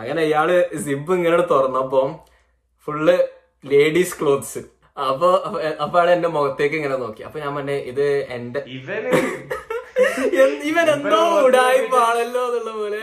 അങ്ങനെ 0.00 0.22
ഇയാൾ 0.22 0.50
സിബ് 0.84 1.14
ഇങ്ങനെ 1.16 1.40
തുറന്നപ്പോ 1.52 2.02
ഫുള്ള് 2.88 3.16
ലേഡീസ് 3.64 4.16
ക്ലോത്ത്സ് 4.20 4.60
അപ്പൊ 4.96 5.28
അപ്പൊ 5.80 5.96
ആൾ 6.00 6.08
എന്റെ 6.10 6.28
മുഖത്തേക്ക് 6.28 6.76
ഇങ്ങനെ 6.76 6.96
നോക്കി. 6.96 7.22
അപ്പൊ 7.26 7.38
ഞാൻ 7.40 7.52
പറഞ്ഞേ 7.56 7.76
ഇത് 7.90 8.06
എന്റെ 8.30 8.60
ഇവൻ 10.68 10.88
എന്തോ 10.94 11.20
ഉടായ്പാണല്ലോ 11.46 12.42
എന്നുള്ള 12.48 12.72
പോലെ. 12.78 13.00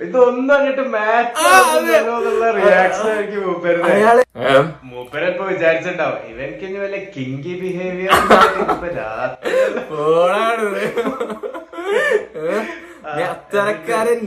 ഇതൊന്നും 0.00 0.52
അങ്ങോട്ട് 0.56 0.84
മാച്ച് 0.94 1.44
റിയാക്ഷൻ 2.56 3.06
ആയിരിക്കും 3.10 3.44
ഇപ്പൊ 3.50 3.68
ഇവൻക്ക് 6.30 6.64
ഇനി 6.68 6.78
വല്ല 6.78 6.98
കിങ്കി 7.14 7.54
ബിഹേവിയർ 7.60 8.12
അത്തരക്കാരൻ 13.14 14.20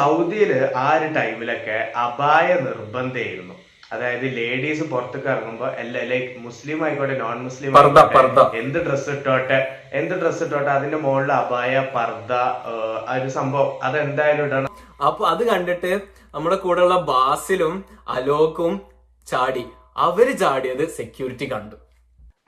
സൗദിയിൽ 0.00 0.52
ആ 0.76 0.88
ഒരു 0.96 1.08
ടൈമിലൊക്കെ 1.18 1.78
അപായ 2.06 2.48
നിർബന്ധമായിരുന്നു 2.66 3.54
അതായത് 3.92 4.24
ലേഡീസ് 4.36 4.82
പുറത്തേക്ക് 4.82 5.28
ഇറങ്ങുമ്പോ 5.28 5.66
എല്ലാ 5.82 6.00
ലൈക്ക് 6.02 6.30
മുസ്ലിം 6.46 6.84
ആയിക്കോട്ടെ 6.84 7.18
നോൺ 7.18 7.36
മുസ്ലിം 7.42 7.78
ആയിക്കോട്ടെ. 7.78 8.58
എന്ത് 8.58 8.78
ഡ്രസ്സ് 8.86 9.10
ഇട്ടോട്ടെ 9.10 9.58
എന്ത് 9.92 10.14
ഡ്രസ്സ് 10.22 10.42
ഇട്ടോട്ടെ 10.44 10.70
അതിന്റെ 10.70 10.96
മുകളിൽ 10.96 11.32
അപായ 11.32 11.84
പർദ്ദ 11.94 12.32
ആ 12.32 13.16
ഒരു 13.20 13.28
സംഭവം 13.28 13.70
അതെന്തായാലും 13.82 14.44
ഇടണം. 14.46 14.70
അപ്പൊ 15.06 15.26
അത് 15.26 15.46
കണ്ടിട്ട് 15.46 15.92
നമ്മുടെ 16.34 16.56
കൂടെയുള്ള 16.56 16.96
ബാസിലും 17.12 17.84
അലോക്കും 18.08 18.80
ചാടി. 19.26 19.66
അവർ 19.96 20.36
ചാടിയത് 20.36 20.88
സെക്യൂരിറ്റി 20.88 21.46
കണ്ടു. 21.52 21.76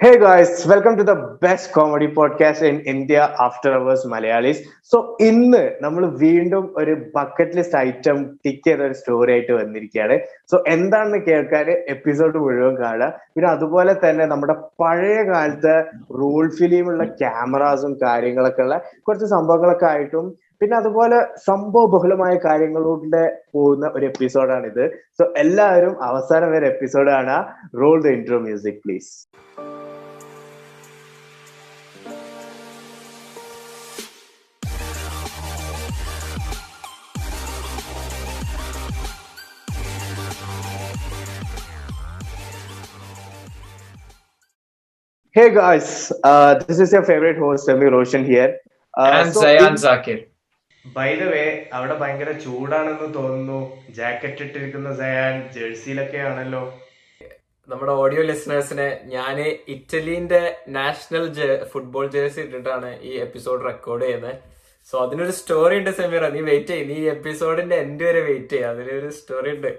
Hey 0.01 0.17
guys 0.23 0.69
welcome 0.71 0.93
to 0.99 1.03
the 1.03 1.13
best 1.43 1.71
comedy 1.75 2.07
podcast 2.07 2.67
in 2.67 2.77
India 2.87 3.29
after 3.41 3.71
hours 3.73 4.07
Malayalees 4.07 4.61
so 4.93 5.17
ഇന്ന് 5.21 5.63
നമ്മൾ 5.81 6.07
വീണ്ടും 6.07 6.75
ഒരു 6.77 6.93
ബക്കറ്റ് 7.15 7.57
ലിസ്റ്റ് 7.57 7.79
ഐറ്റം 7.79 8.19
ടിക്ക് 8.45 8.63
ചെയ്ത 8.67 8.83
ഒരു 8.83 8.93
സ്റ്റോറി 8.93 9.33
ആയിട്ട് 9.33 9.53
വന്നിരിക്കുകയാണ്. 9.53 10.17
സോ 10.51 10.63
എന്താണെന്ന് 10.67 11.19
കേൾക്കാൻ 11.19 11.71
എപ്പിസോഡ് 11.71 12.39
മുഴുവൻ 12.39 12.77
കാണുക. 12.83 13.09
പിന്നെ 13.35 13.51
അതുപോലെ 13.51 13.95
തന്നെ 14.05 14.27
നമ്മുടെ 14.27 14.57
പഴയ 14.81 15.23
കാലത്തെ 15.23 15.75
റൂൾ 16.21 16.51
ഫിലിമുള്ള 16.59 17.05
ക്യാമറാസും 17.23 17.95
കാര്യങ്ങളൊക്കെ 18.03 18.63
ഉള്ള 18.63 18.79
കുറച്ച് 19.03 19.27
സംഭവങ്ങളൊക്കെ 19.27 19.87
ആയിട്ടും 19.87 20.29
പിന്നെ 20.61 20.77
അതുപോലെ 20.77 21.19
സംഭവ 21.47 21.87
ബഹുലമായ 21.87 22.35
കാര്യങ്ങളിലൂടെ 22.45 23.25
പോകുന്ന 23.53 23.91
ഒരു 23.95 24.07
എപ്പിസോഡാണിത് 24.07 24.85
സോ 25.19 25.27
എല്ലാവരും 25.37 26.03
അവസാനം 26.03 26.53
വരെ 26.53 26.67
എപ്പിസോഡ് 26.67 27.11
കാണുക. 27.11 27.41
Roll 27.81 28.03
the 28.03 28.07
intro 28.09 28.39
music 28.39 28.81
please 28.85 29.13
Hey 45.39 45.49
guys, 45.49 46.13
uh, 46.13 46.63
this 46.63 46.83
is 46.83 46.97
your 46.97 47.11
favorite 47.11 47.39
host 47.39 47.71
Semi 47.71 47.89
Roshan 47.89 48.27
here. 48.31 48.49
Uh, 48.49 49.13
And 49.13 49.31
so 49.31 49.43
Zayan 49.43 49.69
in- 49.69 49.75
Zakir. 49.75 50.17
By 50.97 51.21
the 51.21 51.33
way, 51.33 51.51
അവിടെ 51.73 51.95
ഭയങ്കര 51.95 52.33
ചൂടാണെന്ന് 52.33 53.15
തോന്നുന്നു. 53.15 53.83
ജാക്കറ്റ് 53.91 54.43
ഇട്ടിരിക്കുന്ന 54.43 54.95
സയാൻ 54.95 55.53
ജേഴ്സിയിലൊക്കെ 55.53 56.19
ആണല്ലോ. 56.19 56.79
നമ്മുടെ 57.69 57.93
ഓഡിയോ 57.93 58.23
ലിസണേഴ്സിനെ 58.23 59.01
ഞാൻ 59.05 59.41
ഇറ്റലിന്റെ 59.69 60.57
നാഷണൽ 60.69 61.65
ഫുട്ബോൾ 61.65 62.11
ജേഴ്സി 62.11 62.41
ഇട്ടിട്ടാണ് 62.41 63.03
ഈ 63.03 63.17
episode 63.17 63.65
record 63.65 64.05
ചെയ്യുന്നത്. 64.05 64.35
സോ 64.91 65.07
അതിനൊരു 65.07 65.31
സ്റ്റോറി 65.31 65.77
ഉണ്ട് 65.77 65.91
സെമീറ 65.91 66.29
നീ 66.29 66.41
വെയിറ്റ് 66.41 66.67
ചെയ്യും. 66.67 66.89
നീ 66.89 67.09
എപ്പിസോഡിന്റെ 67.09 67.77
എൻഡ് 67.77 68.05
വരെ 68.05 68.21
വെയിറ്റ് 68.21 68.49
ചെയ്യ. 68.49 68.65
അതിനൊരു 68.65 69.11
സ്റ്റോറി 69.11 69.51
ഉണ്ട്. 69.51 69.79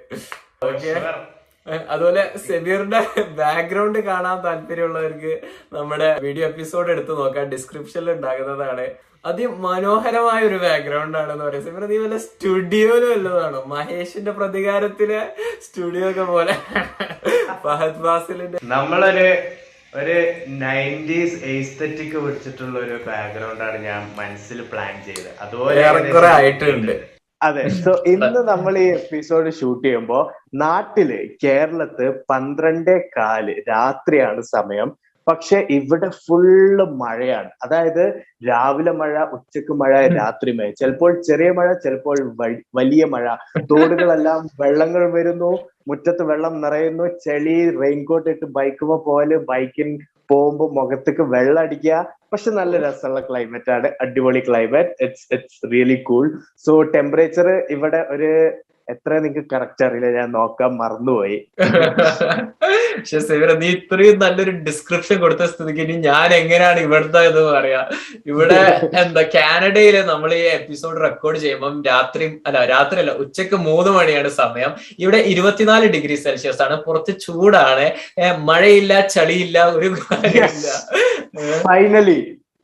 ഓക്കെ 0.63 1.38
അതുപോലെ 1.67 2.21
സെമീറിന്റെ 2.47 2.99
ബാക്ക്ഗ്രൗണ്ട് 3.39 3.99
കാണാൻ 3.99 4.37
താല്പര്യമുള്ളവർക്ക് 4.45 5.33
നമ്മുടെ 5.73 6.09
വീഡിയോ 6.25 6.47
എപ്പിസോഡ് 6.47 6.91
എടുത്തു 6.91 7.13
നോക്കാം. 7.19 7.49
ഡിസ്ക്രിപ്ഷനിൽ 7.53 8.11
ഉണ്ടാകുന്നതാണ്. 8.11 8.87
അതിമനോഹരമായ 9.25 10.41
ഒരു 10.49 10.55
ബാക്ക്ഗ്രൗണ്ട് 10.55 11.17
ആണെന്ന് 11.17 11.45
പറയാം. 11.45 11.63
സെമീർ 11.63 11.85
നീ 11.91 11.97
വല്ല 11.97 12.17
സ്റ്റുഡിയോയിലും 12.17 13.09
വല്ലതാണോ? 13.13 13.61
മഹേഷിന്റെ 13.73 14.31
പ്രതികാരത്തിലെ 14.31 15.21
സ്റ്റുഡിയോ 15.65 16.09
ഒക്കെ 16.11 16.25
പോലെ. 16.33 16.55
ഫഹദ് 17.65 18.01
ഫാസിലിന്റെ 18.05 18.59
നമ്മളൊരു 18.75 19.27
ഒരു 19.99 20.17
നയന്റീസ് 20.63 21.37
എസ്തറ്റിക് 21.51 22.17
പിടിച്ചിട്ടുള്ള 22.23 22.75
ഒരു 22.79 22.97
ബാക്ക്ഗ്രൗണ്ട് 23.07 23.63
ആണ് 23.67 23.77
ഞാൻ 23.85 24.01
മനസ്സിൽ 24.17 24.59
പ്ലാൻ 24.71 24.93
ചെയ്തത്. 25.05 25.31
അതുപോലെ 25.41 26.27
ആയിട്ടുണ്ട്. 26.27 26.93
അതെ. 27.41 27.65
സോ 27.81 27.91
ഇന്ന് 28.13 28.41
നമ്മൾ 28.47 28.73
ഈ 28.77 28.87
എപ്പിസോഡ് 28.95 29.49
ഷൂട്ട് 29.59 29.83
ചെയ്യുമ്പോൾ 29.85 30.23
നാട്ടിൽ 30.63 31.11
കേരളത്ത് 31.43 32.07
പന്ത്രണ്ടേ 32.31 32.97
കാൽ 33.17 33.45
രാത്രിയാണ് 33.69 34.41
സമയം. 34.55 34.89
പക്ഷെ 35.27 35.57
ഇവിടെ 35.69 36.07
ഫുള്ള് 36.23 36.85
മഴയാണ്. 37.01 37.49
അതായത് 37.63 38.03
രാവിലെ 38.47 38.91
മഴ 39.01 39.13
ഉച്ചയ്ക്ക് 39.35 39.73
മഴ 39.81 39.91
രാത്രി 40.15 40.51
മഴ. 40.59 40.67
ചിലപ്പോൾ 40.79 41.11
ചെറിയ 41.21 41.49
മഴ 41.51 41.67
ചിലപ്പോൾ 41.83 42.17
വലിയ 42.79 43.05
മഴ. 43.13 43.25
തോടുകളെല്ലാം 43.71 44.39
വെള്ളങ്ങൾ 44.63 45.03
വരുന്നു 45.17 45.51
മുറ്റത്ത് 45.87 46.23
വെള്ളം 46.31 46.55
നിറയുന്നു. 46.63 47.05
ചെളി 47.25 47.55
റെയിൻകോട്ട് 47.81 48.29
ഇട്ട് 48.29 48.47
ബൈക്കുമ്പോ 48.57 48.97
പോലെ 49.07 49.37
ബൈക്കിൽ 49.51 49.89
പോകുമ്പോ 50.29 50.67
മുഖത്തേക്ക് 50.69 51.21
വെള്ളം 51.21 51.61
അടിക്കുക 51.61 52.05
പക്ഷെ 52.33 52.51
നല്ല 52.51 52.77
രസമുള്ള 52.77 53.19
ക്ലൈമറ്റ് 53.19 53.71
ആണ്. 53.71 53.91
അടിപൊളി 54.01 54.39
climate 54.49 55.03
it's 55.03 55.27
it's 55.33 55.71
really 55.73 56.03
cool 56.03 56.25
so 56.65 56.83
temperature 56.83 57.49
ഇവിടെ 57.69 58.05
ഒരു 58.09 58.29
എത്ര 58.89 59.19
നിങ്ങൾക്ക് 59.19 59.49
കറക്റ്റ് 59.53 59.85
അറിയില്ല. 59.85 60.11
ഞാൻ 60.11 60.31
നോക്കാൻ 60.31 60.71
മറന്നുപോയി. 60.77 61.37
പക്ഷെ 62.99 63.19
സേവന 63.27 63.51
നീ 63.61 63.67
ഇത്രയും 63.77 64.17
നല്ലൊരു 64.23 64.53
ഡിസ്ക്രിപ്ഷൻ 64.67 65.17
കൊടുത്ത 65.23 65.43
സ്ഥിതിക്ക് 65.51 65.81
ഇനി 65.85 65.95
ഞാൻ 66.07 66.29
എങ്ങനെയാണ് 66.39 66.79
ഇവിടുത്തെ 66.85 67.21
എന്ന് 67.29 67.43
പറയാ? 67.51 67.81
ഇവിടെ 68.31 68.59
എന്താ 69.01 69.21
കാനഡയിലെ 69.35 70.01
നമ്മൾ 70.11 70.29
ഈ 70.39 70.41
എപ്പിസോഡ് 70.57 70.97
റെക്കോർഡ് 71.05 71.39
ചെയ്യുമ്പം 71.43 71.75
രാത്രി 71.89 72.25
അല്ല 72.47 72.65
രാത്രി 72.73 72.99
അല്ല 73.03 73.13
ഉച്ചയ്ക്ക് 73.23 73.59
മൂന്ന് 73.67 73.91
മണിയാണ് 73.97 74.31
സമയം. 74.41 74.71
ഇവിടെ 75.03 75.21
ഇരുപത്തിനാല് 75.33 75.87
ഡിഗ്രി 75.95 76.17
സെൽഷ്യസ് 76.25 76.61
ആണ്. 76.67 76.77
പുറത്ത് 76.87 77.13
ചൂടാണ്. 77.25 77.87
മഴയില്ല 78.49 78.93
ചളിയില്ല 79.15 79.57
ഒരു 79.77 79.89
ഫൈനലി 81.67 82.19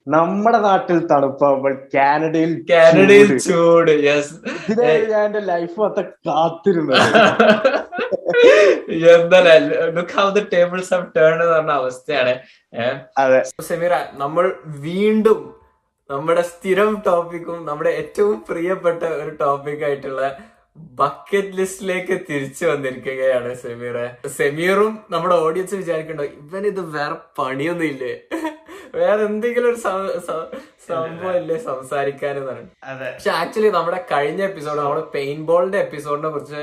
നമ്മുടെ 0.08 0.60
നാട്ടിൽ 0.66 0.98
തണുപ്പാകുമ്പോൾ 1.12 1.74
കാനഡയിൽ 1.94 2.52
കാനഡയിൽ 2.72 3.30
ചൂട്. 3.46 3.92
യെസ് 4.08 4.34
ഞാൻ 5.12 5.22
എന്റെ 5.22 5.42
ലൈഫ് 5.52 5.76
മൊത്തം 5.82 6.08
കാത്തിരുന്നു 6.28 6.94
എന്തായാലും 9.14 9.70
look 9.96 10.16
how 10.18 10.26
the 10.30 10.42
tables 10.52 10.92
have 10.94 11.06
turn 11.16 11.34
എന്ന് 11.36 11.52
പറഞ്ഞ 11.52 11.74
അവസ്ഥയാണ്. 11.82 12.34
അതെ. 13.24 13.40
സെമീറ 13.68 13.94
നമ്മൾ 14.22 14.46
വീണ്ടും 14.86 15.40
നമ്മുടെ 16.10 16.44
സ്ഥിരം 16.52 16.92
ടോപ്പിക്കും 17.08 17.58
നമ്മുടെ 17.70 17.92
ഏറ്റവും 18.02 18.38
പ്രിയപ്പെട്ട 18.50 19.02
ഒരു 19.22 19.32
ടോപ്പിക് 19.42 19.84
ആയിട്ടുള്ള 19.88 20.24
ബക്കറ്റ് 21.00 21.56
ലിസ്റ്റിലേക്ക് 21.60 22.16
തിരിച്ചു 22.30 22.64
വന്നിരിക്കുകയാണ് 22.72 23.52
സെമീറ 23.64 23.98
സെമീറും 24.38 24.94
നമ്മുടെ 25.12 25.36
ഓഡിയൻസ് 25.46 25.76
വിചാരിക്കണ്ടോ 25.82 26.26
ഇവൻ 26.42 26.66
ഇത് 26.72 26.82
വേറെ 26.98 27.18
പണിയൊന്നും 27.40 27.88
ഇല്ലേ? 27.92 28.14
വേറെ 28.96 29.22
എന്തെങ്കിലും 29.30 29.68
ഒരു 29.70 29.80
സംഭവം 30.88 31.36
ഇല്ലേ. 31.40 31.58
സംസാരിക്കാനെന്നാണ് 31.70 32.64
അതെ. 32.92 33.10
പക്ഷെ 33.16 33.32
ആക്ച്വലി 33.42 33.70
നമ്മുടെ 33.70 34.00
കഴിഞ്ഞ 34.14 34.42
എപ്പിസോഡ് 34.50 34.80
നമ്മുടെ 34.80 35.06
പെയിൻ 35.16 35.40
ബോളിന്റെ 35.46 35.78
എപ്പിസോഡിനെ 35.78 36.30
കുറിച്ച് 36.30 36.62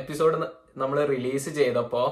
എപ്പിസോഡ് 0.00 0.36
നമ്മൾ 0.76 0.98
റിലീസ് 1.14 1.50
ചെയ്തപ്പോ 1.50 2.02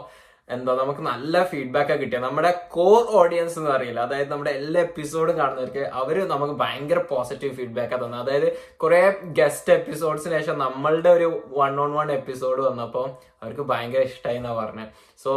എന്താ 0.48 0.72
നമുക്ക് 0.74 1.02
നല്ല 1.08 1.44
ഫീഡ്ബാക്ക് 1.44 1.88
കിട്ടിയത്. 1.88 2.02
കിട്ടിയ 2.02 2.20
നമ്മുടെ 2.26 2.50
കോർ 2.70 3.02
ഓഡിയൻസ് 3.20 3.56
എന്ന് 3.58 3.70
അറിയില്ല 3.70 4.00
അതായത് 4.00 4.30
നമ്മുടെ 4.32 4.50
എല്ലാ 4.50 4.80
എപ്പിസോഡും 4.80 5.34
കാണുന്നവർക്ക് 5.38 5.82
അവർ 6.00 6.28
നമുക്ക് 6.28 6.52
ഭയങ്കര 6.52 6.98
പോസിറ്റീവ് 7.10 7.54
ഫീഡ്ബാക്ക് 7.54 7.96
തന്നെ. 8.04 8.18
അതായത് 8.18 8.48
കുറെ 8.76 9.00
ഗസ്റ്റ് 9.38 9.72
എപ്പിസോഡ്സിന് 9.72 10.34
ശേഷം 10.38 10.58
നമ്മളുടെ 10.58 11.10
ഒരു 11.10 11.28
വൺ 11.58 11.74
ഓൺ 11.80 11.92
വൺ 11.92 12.10
എപ്പിസോഡ് 12.12 12.60
വന്നപ്പോ 12.60 13.02
അവർക്ക് 13.42 13.60
ഭയങ്കര 13.62 14.02
ഇഷ്ടമായി 14.10 14.36
എന്നാ 14.36 14.54
പറഞ്ഞത് 14.54 14.92
സോ 15.24 15.32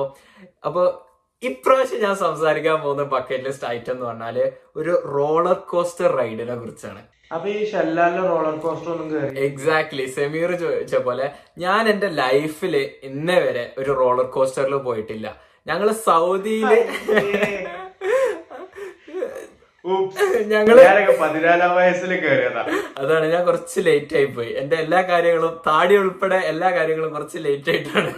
അപ്പൊ 0.66 0.84
ഇപ്രാവശ്യം 1.50 2.02
ഞാൻ 2.06 2.16
സംസാരിക്കാൻ 2.16 2.76
പോകുന്ന 2.82 3.04
ബക്കറ്റ് 3.14 3.46
ലിസ്റ്റ് 3.46 3.68
ഐറ്റം 3.76 3.94
എന്ന് 3.96 4.06
പറഞ്ഞാൽ 4.10 4.38
ഒരു 4.80 4.94
റോളർ 5.16 5.58
കോസ്റ്റർ 5.72 6.10
റൈഡിനെ 6.20 6.56
കുറിച്ചാണ്. 6.62 7.02
അപ്പൊ 7.36 7.48
ഈ 7.58 7.60
ഷെല്ലാലിന്റെ 7.72 8.24
റോളർ 8.32 8.56
കോസ്റ്റർ 8.66 8.92
ഒന്നും 8.94 9.08
കയറി 9.12 9.40
എക്സാക്ട്ലി 9.48 10.06
സെമീർ 10.18 10.52
ചോദിച്ച 10.64 10.96
പോലെ 11.08 11.28
ഞാൻ 11.64 11.90
എന്റെ 11.94 12.10
ലൈഫിൽ 12.22 12.76
ഇന്നേ 13.10 13.38
വരെ 13.46 13.64
ഒരു 13.82 13.92
റോളർ 14.02 14.28
കോസ്റ്ററിൽ 14.36 14.76
പോയിട്ടില്ല. 14.88 15.28
ഞങ്ങൾ 15.70 15.88
സൗദിയിൽ 16.08 16.72
ഞങ്ങൾ 20.52 20.76
പതിനാലാം 21.20 21.72
വയസ്സിൽ 21.76 22.12
കയറിയതാ 22.24 22.64
അതാണ് 23.02 23.26
ഞാൻ 23.32 23.42
കുറച്ച് 23.46 23.80
ലേറ്റ് 23.86 24.16
ആയി 24.16 24.26
പോയി. 24.26 24.52
എന്റെ 24.62 24.76
എല്ലാ 24.76 25.00
കാര്യങ്ങളും 25.02 25.54
താടി 25.68 25.96
ഉൾപ്പെടെ 26.02 26.36
എല്ലാ 26.52 26.70
കാര്യങ്ങളും 26.72 27.14
കുറച്ച് 27.14 27.38
ലേറ്റ് 27.46 27.72
ആയിട്ടാണ് 27.74 28.12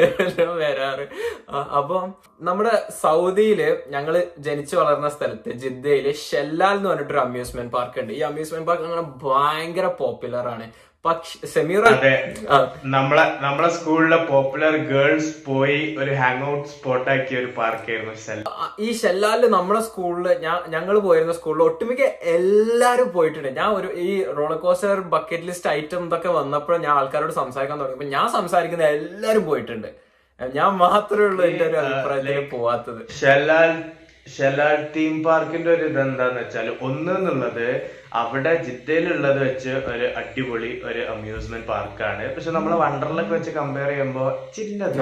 എല്ലാം 0.00 0.52
വരാറ്. 0.58 1.06
അപ്പം 1.78 2.04
നമ്മുടെ 2.48 2.74
സൗദിയിൽ 3.02 3.60
ഞങ്ങൾ 3.94 4.14
ജനിച്ചു 4.38 4.76
വളർന്ന 4.76 5.08
സ്ഥലത്ത് 5.08 5.52
ജിദ്ദയിൽ 5.64 6.06
ഷെല്ലാൽ 6.26 6.76
എന്ന് 6.76 6.88
പറഞ്ഞിട്ടൊരു 6.90 7.22
അമ്യൂസ്മെന്റ് 7.26 7.72
പാർക്ക് 7.72 8.00
ഉണ്ട്. 8.02 8.12
ഈ 8.12 8.20
അമ്യൂസ്മെന്റ് 8.30 8.68
പാർക്ക് 8.68 8.84
അങ്ങനെ 8.84 9.06
ഭയങ്കര 9.26 9.86
പോപ്പുലർ 10.02 10.46
ആണ്. 10.54 10.68
പക്ഷെ 11.04 12.10
നമ്മളെ 12.94 13.22
നമ്മളെ 13.44 13.68
സ്കൂളിലെ 13.76 14.18
പോപ്പുലർ 14.30 14.74
ഗേൾസ് 14.90 15.30
പോയി 15.46 15.78
ഒരു 16.00 16.12
ഹാങ് 16.20 16.42
ഔട്ട് 16.48 16.66
സ്പോട്ട് 16.72 17.06
ആക്കിയ 17.12 17.38
ഒരു 17.42 17.50
പാർക്കായിരുന്നു 17.58 18.14
ഈ 18.86 18.88
ഷെല്ലാലിൽ 19.00 19.46
നമ്മുടെ 19.54 19.80
സ്കൂളിൽ 19.86 20.26
ഞാൻ 20.44 20.58
ഞങ്ങൾ 20.74 20.98
പോയിരുന്ന 21.06 21.34
സ്കൂളിൽ 21.38 21.62
ഒട്ടുമിക്ക 21.68 22.02
എല്ലാരും 22.36 23.08
പോയിട്ടുണ്ട്. 23.16 23.50
ഞാൻ 23.60 23.70
ഒരു 23.78 23.88
ഈ 24.06 24.10
roller 24.38 24.58
coaster 24.66 25.00
bucket 25.14 25.48
list 25.50 25.70
item 25.78 26.04
ഇതൊക്കെ 26.08 26.32
വന്നപ്പോൾ 26.40 26.76
ഞാൻ 26.84 26.92
ആൾക്കാരോട് 26.98 27.34
സംസാരിക്കാൻ 27.40 27.78
തുടങ്ങിയപ്പോൾ 27.80 28.12
ഞാൻ 28.16 28.28
സംസാരിക്കുന്ന 28.38 28.92
എല്ലാരും 28.98 29.46
പോയിട്ടുണ്ട്. 29.50 29.88
ഞാൻ 30.40 30.70
മാത്രമേ 30.84 31.24
ഉള്ളൂ 31.30 31.42
എന്റെ 31.48 31.64
ഒരു 31.70 31.78
അഭിപ്രായത്തിൽ 31.84 32.46
പോവാത്തത്. 32.52 33.00
ഷെലാൽ 33.20 33.72
ഷെലാൽ 34.30 34.78
തീം 34.94 35.14
പാർക്കിന്റെ 35.22 35.70
ഒരു 35.70 35.84
ഇതെന്താന്ന് 35.86 36.40
വെച്ചാൽ 36.40 36.68
ഒന്ന് 36.80 37.12
എന്നുള്ളത് 37.12 37.66
അവിടെ 38.12 38.52
ജിദ്ദയിലുള്ളത് 38.64 39.40
വെച്ച് 39.42 39.72
ഒരു 39.88 40.06
അടിപൊളി 40.16 40.70
ഒരു 40.84 41.02
അമ്യൂസ്മെന്റ് 41.06 41.68
പാർക്കാണ് 41.68 42.24
പക്ഷെ 42.34 42.50
നമ്മളെ 42.50 42.76
വണ്ടർലൊക്കെ 42.76 43.34
വെച്ച് 43.34 43.52
കമ്പയർ 43.52 43.90
ചെയ്യുമ്പോ 43.90 44.24
ചിന്നത് 44.54 44.98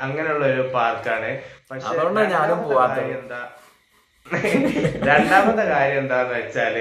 അങ്ങനെയുള്ള 0.00 0.44
ഒരു 0.46 0.64
പാർക്കാണ് 0.74 1.30
പക്ഷെ 1.70 1.94
എന്താ? 3.14 3.42
രണ്ടാമത്തെ 5.08 5.64
കാര്യം 5.66 5.98
എന്താന്ന് 5.98 6.32
വെച്ചാൽ 6.34 6.76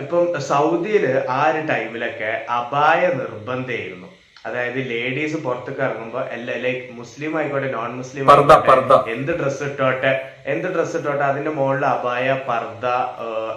ഇപ്പം 0.00 0.40
സൗദിയിൽ 0.48 1.04
ആ 1.30 1.40
ഒരു 1.48 1.60
ടൈമിലൊക്കെ 1.68 2.30
അപായ 2.52 3.00
നിർബന്ധമായിരുന്നു 3.18 4.05
അതായത് 4.46 4.78
ലേഡീസ് 4.90 5.38
പുറത്തേക്ക് 5.44 5.82
ഇറങ്ങുമ്പോ 5.82 6.20
എല്ലാ 6.34 6.54
ലൈക്ക് 6.64 6.84
മുസ്ലിം 6.98 7.32
ആയിക്കോട്ടെ 7.38 7.70
നോൺ 7.72 7.90
മുസ്ലിം. 7.96 8.24
എന്ത് 9.14 9.32
ഡ്രസ് 9.40 9.64
ഇട്ടോട്ടെ 9.68 10.12
എന്ത് 10.46 10.68
ഡ്രസ് 10.74 10.96
ഇട്ടോട്ടെ 10.98 11.24
അതിന്റെ 11.30 11.52
മുകളിൽ 11.52 11.86
അപായ 11.92 12.26
പർദ്ദ 12.48 12.84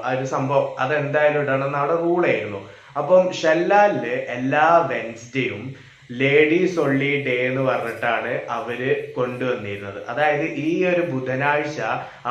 ആ 0.04 0.14
ഒരു 0.14 0.26
സംഭവം 0.36 0.66
അതെന്തായാലും 0.84 1.42
ഇടണം 1.44 1.68
എന്ന് 1.68 1.80
അവിടെ 1.80 1.98
റൂൾ 2.04 2.24
ആയിരുന്നു 2.32 2.62
അപ്പം 2.96 3.24
ഷെല്ലാലിൽ 3.40 4.06
എല്ലാ 4.36 4.66
വെൻസ്ഡേയും 4.92 5.62
ലേഡീസ് 6.10 6.78
ഒള്ളി 6.84 7.10
ഡേ 7.26 7.36
എന്ന് 7.48 7.64
പറഞ്ഞിട്ടാണ് 7.70 8.32
അവർ 8.58 8.80
കൊണ്ടുവന്നിരുന്നത്. 9.18 10.00
അതായത് 10.12 10.46
ഈ 10.68 10.72
ഒരു 10.92 11.04
ബുധനാഴ്ച 11.14 11.80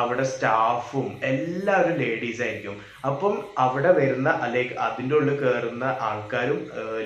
അവിടെ 0.01 0.25
സ്റ്റാഫും 0.31 1.07
എല്ലാവരും 1.31 1.95
ലേഡീസ് 2.03 2.41
ആയിരിക്കും. 2.45 2.75
അപ്പം 3.09 3.35
അവിടെ 3.63 3.91
വരുന്ന 3.97 4.29
ലൈക്ക് 4.53 4.73
അതിന്റെ 4.85 5.13
ഉള്ളിൽ 5.17 5.35
കയറുന്ന 5.41 5.85
ആൾക്കാരും 6.07 6.59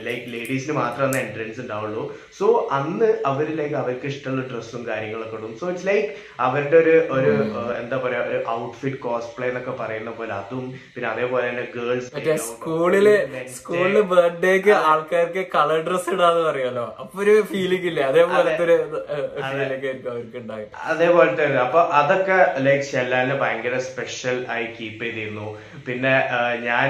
ലൈക്ക് 0.05 0.25
ലേഡീസിന് 0.35 0.73
മാത്രമേ 0.79 1.05
അന്ന് 1.07 1.19
എൻട്രൻസ് 1.25 1.59
ഉണ്ടാവുള്ളൂ. 1.63 2.03
സോ 2.37 2.47
അന്ന് 2.77 3.09
അവർ 3.31 3.47
ലൈക്ക് 3.59 3.77
അവർക്ക് 3.81 4.07
ഇഷ്ടമുള്ള 4.13 4.45
ഡ്രസ്സും 4.51 4.81
കാര്യങ്ങളൊക്കെ 4.89 5.37
ഇടും. 5.39 5.53
സോ 5.59 5.67
ഇറ്റ്സ് 5.71 5.87
ലൈക്ക് 5.91 6.09
അവരുടെ 6.47 6.77
ഒരു 6.83 6.95
ഒരു 7.17 7.33
എന്താ 7.81 7.99
പറയാ 8.05 8.23
ഒരു 8.31 8.39
ഔട്ട്ഫിറ്റ് 8.57 9.01
കോസ്പ്ലേ 9.05 9.47
എന്നൊക്കെ 9.51 9.75
പറയുന്ന 9.83 10.13
പോലെ 10.21 10.35
അതും 10.41 10.65
പിന്നെ 10.95 11.09
അതേപോലെ 11.13 11.45
തന്നെ 11.49 11.67
ഗേൾസ് 11.77 12.09
സ്കൂളിൽ 12.49 13.09
സ്കൂളിൽ 13.59 14.01
ബർത്ത്ഡേക്ക് 14.15 14.75
ആൾക്കാർക്ക് 14.91 15.45
കളർ 15.55 15.81
ഡ്രസ് 15.89 16.13
ഇടാന്ന് 16.17 16.43
പറയുമല്ലോ 16.63 16.85
അപ്പൊ 17.01 17.21
ഒരു 17.23 17.33
ഫീലിംഗ് 17.49 17.87
ഇല്ലേ? 17.89 18.03
അതേപോലത്തെ 18.09 18.63
ഒരു 18.67 18.75
ഫീലിംഗ് 19.47 19.85
ആയിരിക്കും 19.87 20.11
അവർക്ക് 20.11 20.37
ഉണ്ടാകും 20.41 20.69
അതേപോലത്തെ 20.91 21.41
തന്നെ. 21.43 21.59
അപ്പൊ 21.65 21.79
അതൊക്കെ 21.99 22.37
ലൈക് 22.65 22.85
ഷെല്ലാലിനെ 22.91 23.35
ഭയങ്കര 23.43 23.77
സ്പെഷ്യൽ 23.89 24.37
ആയി 24.55 24.67
കീപ്പ് 24.77 25.03
ചെയ്തിരുന്നു. 25.05 25.47
പിന്നെ 25.87 26.13
ഞാൻ 26.67 26.89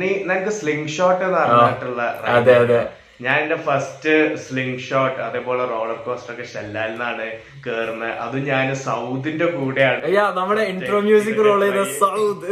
നീ 0.00 0.10
നിനക്ക് 0.22 0.52
സ്ലിംഗ് 0.60 0.92
ഷോട്ട് 0.96 1.22
എന്ന് 1.28 1.38
പറഞ്ഞിട്ടുള്ള 1.40 2.02
ride 2.24 2.36
അതെ, 2.36 2.54
അതെ. 2.64 2.80
ഞാൻ 3.20 3.36
എന്റെ 3.42 3.58
ഫസ്റ്റ് 3.66 4.12
സ്ലിംഗ് 4.44 4.80
ഷോട്ട് 4.86 5.18
അതേപോലെ 5.26 5.64
റോളർ 5.72 5.98
കോസ്റ്റർ 6.06 6.32
ഒക്കെ 6.34 6.46
ഷെല്ലാൽ 6.52 6.90
നിന്നാണ് 6.90 7.26
കേറുന്നത് 7.66 8.14
അത് 8.24 8.36
ഞാൻ 8.48 8.66
സൗദിന്റെ 8.84 9.46
കൂടെയാണ്. 9.58 10.00
നമ്മുടെ 10.38 10.62
ഇൻട്രോ 10.72 10.98
മ്യൂസിക് 11.06 11.42
റോൾ 11.46 11.62
ചെയ്ത 11.66 11.84
സൗദ്. 12.00 12.50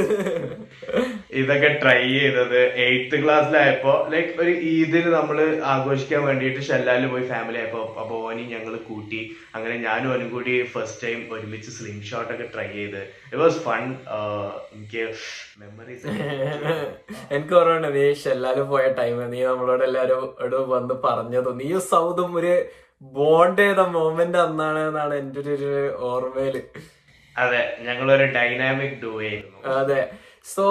ഇതൊക്കെ 1.41 1.70
ട്രൈ 1.82 2.00
ചെയ്തത് 2.14 2.61
എയ്ത്ത് 2.85 3.17
ക്ലാസ്സിലായപ്പോ 3.23 3.93
ലൈക് 4.12 4.32
ഒരു 4.44 4.55
ഈദിന് 4.73 5.11
നമ്മൾ 5.17 5.38
ആഘോഷിക്കാൻ 5.73 6.23
വേണ്ടിയിട്ട് 6.29 6.62
ഷെല്ലാലിൽ 6.69 7.06
പോയി 7.12 7.25
ഫാമിലി 7.32 7.59
ആയപ്പോ 7.62 7.82
അപ്പൊ 8.03 8.14
ഓനി 8.29 8.44
ഞങ്ങൾ 8.55 8.75
കൂട്ടി 8.88 9.20
അങ്ങനെ 9.56 9.76
ഞാനും 9.87 10.11
ഓനും 10.14 10.29
കൂടി 10.31 10.55
ഫസ്റ്റ് 10.75 11.03
ടൈം 11.05 11.20
ഒരുമിച്ച് 11.37 11.70
സ്ലിംഗ് 11.79 12.06
ഷോട്ട് 12.11 12.31
ഒക്കെ 12.35 12.49
ട്രൈ 12.55 12.69
ചെയ്ത്. 12.75 13.00
ഇറ്റ് 13.26 13.43
വാസ് 13.44 13.61
ഫൺ 13.67 13.82
എനിക്ക് 14.75 15.05
മെമ്മറീസ് 15.61 16.06
എനിക്ക് 17.35 17.55
ഓർമ്മ 17.59 17.88
നീ 17.88 18.05
ഷെല്ലാൽ 18.23 18.59
പോയ 18.73 18.85
ടൈം 18.99 19.19
നീ 19.32 19.41
നമ്മളോട് 19.49 19.85
എല്ലാരും 19.88 20.23
ഇവിടെ 20.52 20.70
വന്ന് 20.75 20.94
പറഞ്ഞതോ. 21.06 21.50
നീ 21.60 21.69
സൗദും 21.93 22.31
ഒരു 22.38 22.54
ബോണ്ട് 23.16 23.60
ചെയ്ത 23.62 23.81
മൊമെന്റ് 23.94 24.38
അന്നാണ് 24.46 24.81
എന്നാണ് 24.88 25.14
എന്റെ 25.22 25.40
ഒരു 25.54 25.70
ഓർമ്മയിൽ. 26.10 26.56
അതെ 27.37 27.62
ഞങ്ങളൊരു 27.87 28.26
ഡൈനാമിക് 28.37 28.96
ഡൂ 29.02 29.12
ആയിരുന്നു. 29.28 29.58
അതെ. 29.81 30.00
സോ 30.54 30.64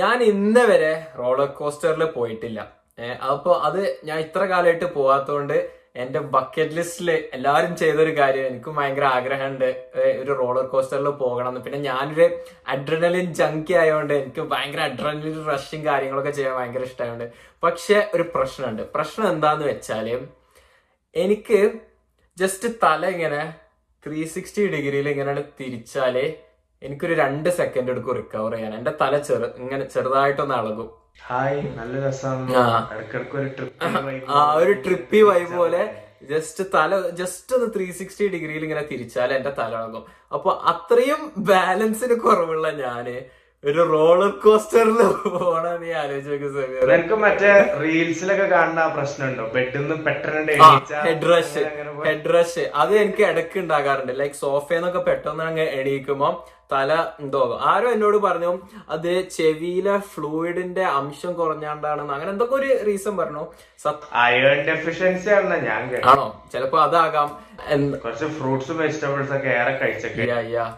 ഞാൻ 0.00 0.16
ഇന്ന് 0.32 0.62
വരെ 0.70 0.92
റോളർ 1.20 1.50
കോസ്റ്ററിൽ 1.60 2.04
പോയിട്ടില്ല. 2.16 2.60
അപ്പൊ 3.32 3.52
അത് 3.68 3.82
ഞാൻ 4.08 4.18
ഇത്ര 4.26 4.42
കാലമായിട്ട് 4.52 4.86
പോവാത്തോണ്ട് 4.98 5.56
എന്റെ 6.02 6.20
ബക്കറ്റ് 6.34 6.76
ലിസ്റ്റിൽ 6.76 7.10
എല്ലാവരും 7.36 7.76
ചെയ്തൊരു 7.76 8.12
കാര്യം. 8.18 8.46
എനിക്ക് 8.46 8.70
ഭയങ്കര 8.78 9.04
ആഗ്രഹമുണ്ട്. 9.18 9.68
ഒരു 10.22 10.32
റോളർ 10.40 10.66
കോസ്റ്ററിൽ 10.72 11.08
പോകണം 11.22 11.48
എന്ന് 11.48 11.60
പിന്നെ 11.60 11.78
ഞാനൊരു 11.78 12.26
അഡ്രനലിൻ 12.68 13.28
ജങ്കി 13.40 13.74
ആയതുകൊണ്ട് 13.82 14.14
എനിക്ക് 14.14 14.42
ഭയങ്കര 14.52 14.80
അഡ്രനലിൻ 14.80 15.38
റഷും 15.52 15.82
കാര്യങ്ങളൊക്കെ 15.86 16.30
ചെയ്യാൻ 16.30 16.54
ഭയങ്കര 16.58 16.82
ഇഷ്ടമായതുകൊണ്ട് 16.90 17.26
പക്ഷെ 17.62 18.10
ഒരു 18.14 18.26
പ്രശ്നമുണ്ട്. 18.34 18.82
പ്രശ്നം 18.94 19.28
എന്താന്ന് 19.28 19.66
വെച്ചാൽ 19.66 20.08
എനിക്ക് 21.14 21.60
ജസ്റ്റ് 22.38 22.68
തല 22.82 23.06
ഇങ്ങനെ 23.06 23.40
ത്രീ 24.06 24.24
സിക്സ്റ്റി 24.34 24.64
ഡിഗ്രിയിൽ 24.74 25.08
ഇങ്ങനെ 25.08 25.44
തിരിച്ചാൽ 25.60 26.16
എനിക്കൊരു 26.82 27.14
രണ്ട് 27.14 27.48
സെക്കൻഡ് 27.58 27.90
എടുക്കും 27.90 28.16
റിക്കവർ 28.16 28.52
ചെയ്യാൻ. 28.54 28.72
എന്റെ 28.78 28.92
തല 29.00 29.18
ചെറു 29.28 29.46
ഇങ്ങനെ 29.62 29.84
ചെറുതായിട്ടൊന്ന് 29.84 30.54
ഇളകും 30.54 30.88
ഹായ് 31.18 31.60
നല്ല. 31.76 31.94
ഇടക്കിടക്ക് 32.92 33.36
ഒരു 33.40 33.48
ട്രിപ്പ് 33.56 33.86
ആ 34.32 34.42
ഒരു 34.60 34.72
ട്രിപ്പി 34.84 35.20
വൈബ് 35.28 35.54
പോലെ. 35.60 35.82
ജസ്റ്റ് 36.30 36.62
തല 36.74 36.90
ജസ്റ്റ് 37.18 37.54
ഒന്ന് 37.56 37.66
ത്രീ 37.74 37.86
സിക്സ്റ്റി 37.98 38.26
ഡിഗ്രിയിൽ 38.34 38.62
ഇങ്ങനെ 38.66 38.84
തിരിച്ചാൽ 38.90 39.30
എന്റെ 39.36 39.50
തല 39.58 39.72
ഇളകും 39.80 40.04
അപ്പൊ 40.32 40.50
അത്രയും 40.72 41.20
ബാലൻസിന് 41.50 42.16
കുറവുള്ള 42.24 42.68
ഞാൻ 42.80 43.08
ഒരു 43.64 43.82
റോളർ 43.92 44.32
കോസ്റ്ററിൽ 44.42 44.98
പോണ 45.36 45.66
നീ 45.82 45.90
ആലോചിച്ചു 46.00 46.62
എനിക്ക് 46.88 47.16
മറ്റേ 47.24 47.52
റീൽസിലൊക്കെ 47.82 48.46
കാണുന്ന 48.52 48.82
പ്രശ്നമുണ്ടോ? 48.96 49.44
ബെഡിൽ 49.54 49.80
നിന്ന് 49.80 49.96
പെട്ടെന്ന് 50.06 50.56
ഹെഡ് 51.06 51.28
റഷ് 51.32 51.62
ഹെഡ് 52.08 52.30
റഷ് 52.34 52.64
അത് 52.82 52.92
എനിക്ക് 53.02 53.24
ഇടയ്ക്ക് 53.30 53.58
ഉണ്ടാകാറുണ്ട്. 53.64 54.12
ലൈക്ക് 54.20 54.38
സോഫയെന്നൊക്കെ 54.44 55.02
പെട്ടെന്ന് 55.08 55.44
അങ്ങ് 55.50 55.66
എണീക്കുമ്പോ 55.80 56.30
തല 56.72 56.92
എന്തോ 57.20 57.40
ആരും 57.70 57.92
എന്നോട് 57.96 58.16
പറഞ്ഞു 58.26 58.52
അത് 58.94 59.12
ചെവിയിലെ 59.36 59.96
ഫ്ലൂയിഡിന്റെ 60.12 60.84
അംശം 60.84 61.32
കുറഞ്ഞാണ്ടാണെന്ന്. 61.32 62.12
അങ്ങനെ 62.16 62.30
എന്തൊക്കെ 62.30 62.54
ഒരു 62.54 62.70
റീസൺ 62.86 63.16
പറഞ്ഞു? 63.16 63.42
അയൺ 64.22 64.58
ഡെഫിഷ്യൻസി 64.68 65.28
ആണെന്ന് 65.36 65.58
ഞാൻ 65.68 65.82
ആണോ? 66.12 66.26
ചിലപ്പോ 66.52 66.78
അതാകാം. 66.86 67.28
കുറച്ച് 68.04 68.26
ഫ്രൂട്ട്സും 68.38 68.76
വെജിറ്റബിൾസ് 68.78 69.32
ഒക്കെ 69.36 69.50
ഏറെ 69.58 69.74
കഴിച്ചൊക്കെ. 69.82 70.26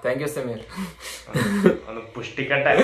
താങ്ക് 0.05 0.23
യു 0.25 0.31
സമീർ 0.37 0.61
ഒന്ന് 1.89 2.03
പുഷ്ടിക്കട്ടെ. 2.17 2.75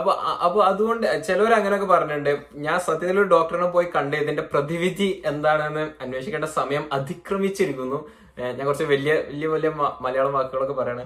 അപ്പൊ 0.00 0.12
അപ്പൊ 0.46 0.60
അതുകൊണ്ട് 0.70 1.06
ചിലവർ 1.28 1.52
അങ്ങനെയൊക്കെ 1.58 1.88
പറഞ്ഞിട്ടുണ്ട്. 1.94 2.32
ഞാൻ 2.66 2.78
സത്യത്തിൽ 2.88 3.20
ഒരു 3.22 3.28
ഡോക്ടറിനെ 3.34 3.70
പോയി 3.76 3.88
കണ്ട് 3.96 4.16
ഇതിന്റെ 4.16 4.42
പ്രതിവിധി 4.54 5.22
എന്താണെന്ന് 5.32 5.84
അന്വേഷിക്കേണ്ട 6.04 6.48
സമയം 6.60 6.86
അതിക്രമിച്ചിരിക്കുന്നു. 6.98 8.00
ഞാൻ 8.38 8.66
കുറച്ച് 8.66 8.84
വലിയ 8.84 9.14
വലിയ 9.14 9.46
വലിയ 9.46 9.70
മലയാളം 10.00 10.32
വാക്കുകളൊക്കെ 10.32 10.72
പറയണേ. 10.72 11.04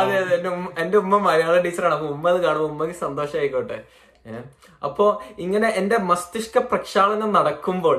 അതെ 0.00 0.16
അതെ 0.22 0.34
എന്റെ 0.36 0.48
ഉമ്മ 0.48 0.68
എന്റെ 0.78 0.98
ഉമ്മ 0.98 1.18
മലയാള 1.18 1.56
ടീച്ചറാണ്. 1.60 1.94
അപ്പൊ 1.94 2.06
ഉമ്മ 2.06 2.28
അത് 2.28 2.40
കാണുമ്പോ 2.42 2.68
ഉമ്മക്ക് 2.68 2.92
സന്തോഷമായിക്കോട്ടെ 2.92 3.78
അപ്പോ 4.82 5.22
ഇങ്ങനെ 5.38 5.68
എന്റെ 5.70 5.96
മസ്തിഷ്ക 5.98 6.58
പ്രക്ഷാളനം 6.58 7.32
നടക്കുമ്പോൾ 7.32 7.96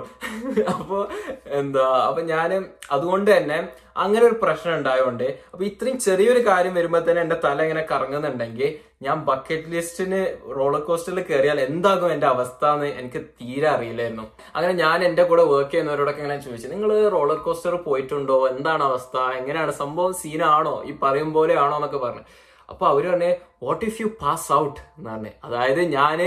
അപ്പോ 0.74 0.98
എന്താ 1.46 1.86
അപ്പൊ 2.08 2.22
ഞാൻ 2.22 2.50
അതുകൊണ്ട് 2.92 3.30
തന്നെ 3.38 3.58
അങ്ങനെ 3.98 4.26
ഒരു 4.26 4.38
പ്രശ്നം 4.42 4.76
ഉണ്ടായതുകൊണ്ട് 4.76 5.24
അപ്പൊ 5.52 5.64
ഇത്രയും 5.64 6.00
ചെറിയൊരു 6.00 6.48
കാര്യം 6.48 6.74
വരുമ്പോ 6.74 7.00
തന്നെ 7.00 7.22
എന്റെ 7.22 7.38
തല 7.44 7.62
ഇങ്ങനെ 7.62 7.88
കറങ്ങുന്നുണ്ടെങ്കിൽ 7.92 8.80
ഞാൻ 9.02 9.18
ബക്കറ്റ് 9.20 9.70
ലിസ്റ്റിന് 9.70 10.22
റോളർ 10.58 10.80
കോസ്റ്ററിൽ 10.80 11.20
കയറിയാൽ 11.20 11.60
എന്താകും 11.60 12.12
എന്റെ 12.12 12.28
അവസ്ഥ 12.28 12.66
എന്ന് 12.66 12.86
എനിക്ക് 12.86 13.22
തീരെ 13.42 13.68
അറിയില്ലായിരുന്നു. 13.68 14.26
അങ്ങനെ 14.56 14.74
ഞാൻ 14.74 15.04
എന്റെ 15.04 15.24
കൂടെ 15.24 15.44
വർക്ക് 15.44 15.72
ചെയ്യുന്നവരോടൊക്കെ 15.72 16.22
ഇങ്ങനെ 16.22 16.42
ചോദിച്ചു 16.42 16.68
നിങ്ങൾ 16.68 17.10
റോളർ 17.10 17.38
കോസ്റ്റർ 17.38 17.76
പോയിട്ടുണ്ടോ? 17.76 18.48
എന്താണ് 18.48 18.84
അവസ്ഥ? 18.84 19.18
എങ്ങനെയാണ്? 19.18 19.72
സംഭവം 19.72 20.14
സീനാണോ 20.14 20.84
ഈ 20.86 20.94
പറയും 21.04 21.34
പോലെ 21.34 21.56
ആണോ? 21.56 21.76
എന്നൊക്കെ 21.76 21.98
പറഞ്ഞു. 21.98 22.24
അപ്പൊ 22.70 22.84
അവർ 22.88 23.04
പറഞ്ഞേ 23.10 23.32
what 23.64 23.86
if 23.86 24.00
you 24.02 24.08
pass 24.22 24.50
out 24.54 24.80
എന്നാണ് 24.98 25.32
അതായത് 25.44 25.82
ഞാൻ 25.94 26.20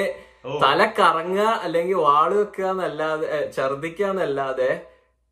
തല 0.63 0.81
കറങ്ങുക 0.99 1.47
അല്ലെങ്കിൽ 1.65 1.99
വാൾ 2.07 2.31
വെക്കുക 2.35 2.67
എന്നല്ലാതെ 2.67 3.27
ഛർദിക്കുക 3.57 4.07
എന്നല്ലാതെ 4.07 4.71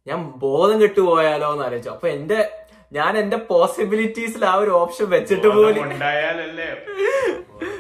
ഞാൻ 0.07 0.21
ബോധം 0.39 0.77
കെട്ടുപോയാലോ 0.83 1.49
എന്ന് 1.53 1.65
ആലോചിച്ചു. 1.65 1.91
അപ്പൊ 1.91 2.07
എന്റെ 2.09 2.39
ഞാൻ 2.93 3.13
എന്റെ 3.19 3.39
പോസിബിലിറ്റീസിൽ 3.49 4.43
ആ 4.45 4.55
ഒരു 4.57 4.73
ഓപ്ഷൻ 4.81 5.07
വെച്ചിട്ട് 5.15 5.49
പോലും 5.51 5.87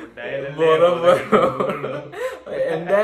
എന്റെ 2.74 3.00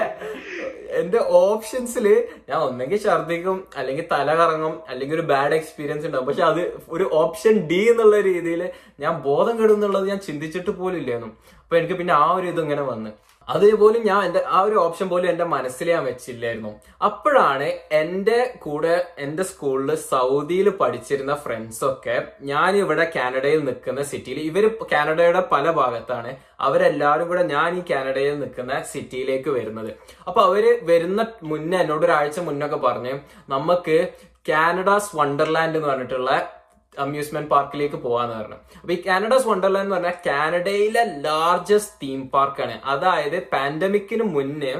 എന്റെ 1.01 1.19
ഓപ്ഷൻസിൽ 1.19 2.07
ഞാൻ 2.49 2.59
ഒന്നെങ്കിൽ 2.59 2.99
ഛർദിക്കും 3.05 3.59
അല്ലെങ്കിൽ 3.77 4.07
തല 4.13 4.29
കറങ്ങും 4.35 4.75
അല്ലെങ്കിൽ 4.89 5.15
ഒരു 5.15 5.25
ബാഡ് 5.33 5.55
എക്സ്പീരിയൻസ് 5.55 6.07
ഉണ്ടാവും. 6.07 6.27
പക്ഷെ 6.27 6.43
അത് 6.43 6.61
ഒരു 6.89 7.05
ഓപ്ഷൻ 7.13 7.55
ഡി 7.71 7.81
എന്നുള്ള 7.93 8.21
രീതിയിൽ 8.21 8.63
ഞാൻ 9.01 9.13
ബോധം 9.27 9.55
കെടും 9.61 9.75
എന്നുള്ളത് 9.75 10.07
ഞാൻ 10.09 10.19
ചിന്തിച്ചിട്ട് 10.19 10.71
പോലും 10.71 10.99
ഇല്ലായിരുന്നു 10.99 11.31
അപ്പൊ 11.63 11.77
എനിക്ക് 11.77 11.95
പിന്നെ 11.95 12.15
ആ 12.15 12.27
ഒരു 12.33 12.47
ഇത് 12.47 12.61
ഇങ്ങനെ 12.61 12.83
വന്ന്. 12.83 13.11
അതേപോലും 13.49 14.03
ഞാൻ 14.07 14.25
എന്റെ 14.25 14.41
ആ 14.47 14.59
ഒരു 14.61 14.75
ഓപ്ഷൻ 14.75 15.09
പോലും 15.09 15.29
എന്റെ 15.31 15.45
മനസ്സിൽ 15.45 15.91
ഞാൻ 15.91 16.05
വെച്ചില്ലായിരുന്നു. 16.05 16.71
അപ്പോഴാണ് 17.03 17.69
എന്റെ 17.93 18.39
കൂടെ 18.59 18.95
എന്റെ 19.19 19.43
സ്കൂളിൽ 19.43 19.95
സൗദിയിൽ 19.95 20.69
പഠിച്ചിരുന്ന 20.71 21.35
ഫ്രണ്ട്സൊക്കെ 21.35 22.17
ഞാൻ 22.41 22.77
ഇവിടെ 22.77 23.13
കാനഡയിൽ 23.17 23.65
നിൽക്കുന്ന 23.65 24.03
സിറ്റിയിൽ 24.03 24.39
ഇവർ 24.41 24.67
കാനഡയുടെ 24.93 25.43
പല 25.53 25.71
ഭാഗത്താണ്. 25.71 26.33
അവരെല്ലാവരും 26.61 27.29
കൂടെ 27.29 27.43
ഞാൻ 27.43 27.79
ഈ 27.79 27.83
കാനഡയിൽ 27.91 28.39
നിൽക്കുന്ന 28.39 28.83
സിറ്റിയിലേക്ക് 28.93 29.51
വരുന്നത്. 29.51 29.91
അപ്പൊ 30.29 30.43
അവർ 30.43 30.67
വരുന്ന 30.83 31.27
മുന്നേ 31.43 31.79
എന്നോട് 31.79 32.07
ഒരാഴ്ച 32.07 32.41
മുന്നൊക്കെ 32.41 32.77
പറഞ്ഞ് 32.77 33.15
നമുക്ക് 33.49 34.09
കാനഡാസ് 34.49 35.17
വണ്ടർലാൻഡ് 35.17 35.77
എന്ന് 35.77 35.89
പറഞ്ഞിട്ടുള്ള 35.89 36.60
അമ്യൂസ്മെന്റ് 36.99 37.51
പാർക്കിലേക്ക് 37.55 37.99
പോവാന്ന് 38.05 38.35
പറഞ്ഞു. 38.39 38.59
അപ്പൊ 38.81 38.93
ഈ 38.97 38.99
കാനഡസ് 39.07 39.49
വണ്ടർലാൻഡ് 39.51 39.87
എന്ന് 39.87 39.97
പറഞ്ഞാൽ 39.97 40.17
കാനഡയിലെ 40.27 41.03
ലാർജസ്റ്റ് 41.27 41.99
തീം 42.03 42.21
പാർക്കാണ് 42.35 42.77
അതായത് 42.93 43.39
പാൻഡമിക്കിന് 43.53 44.25
മുന്നേ 44.37 44.75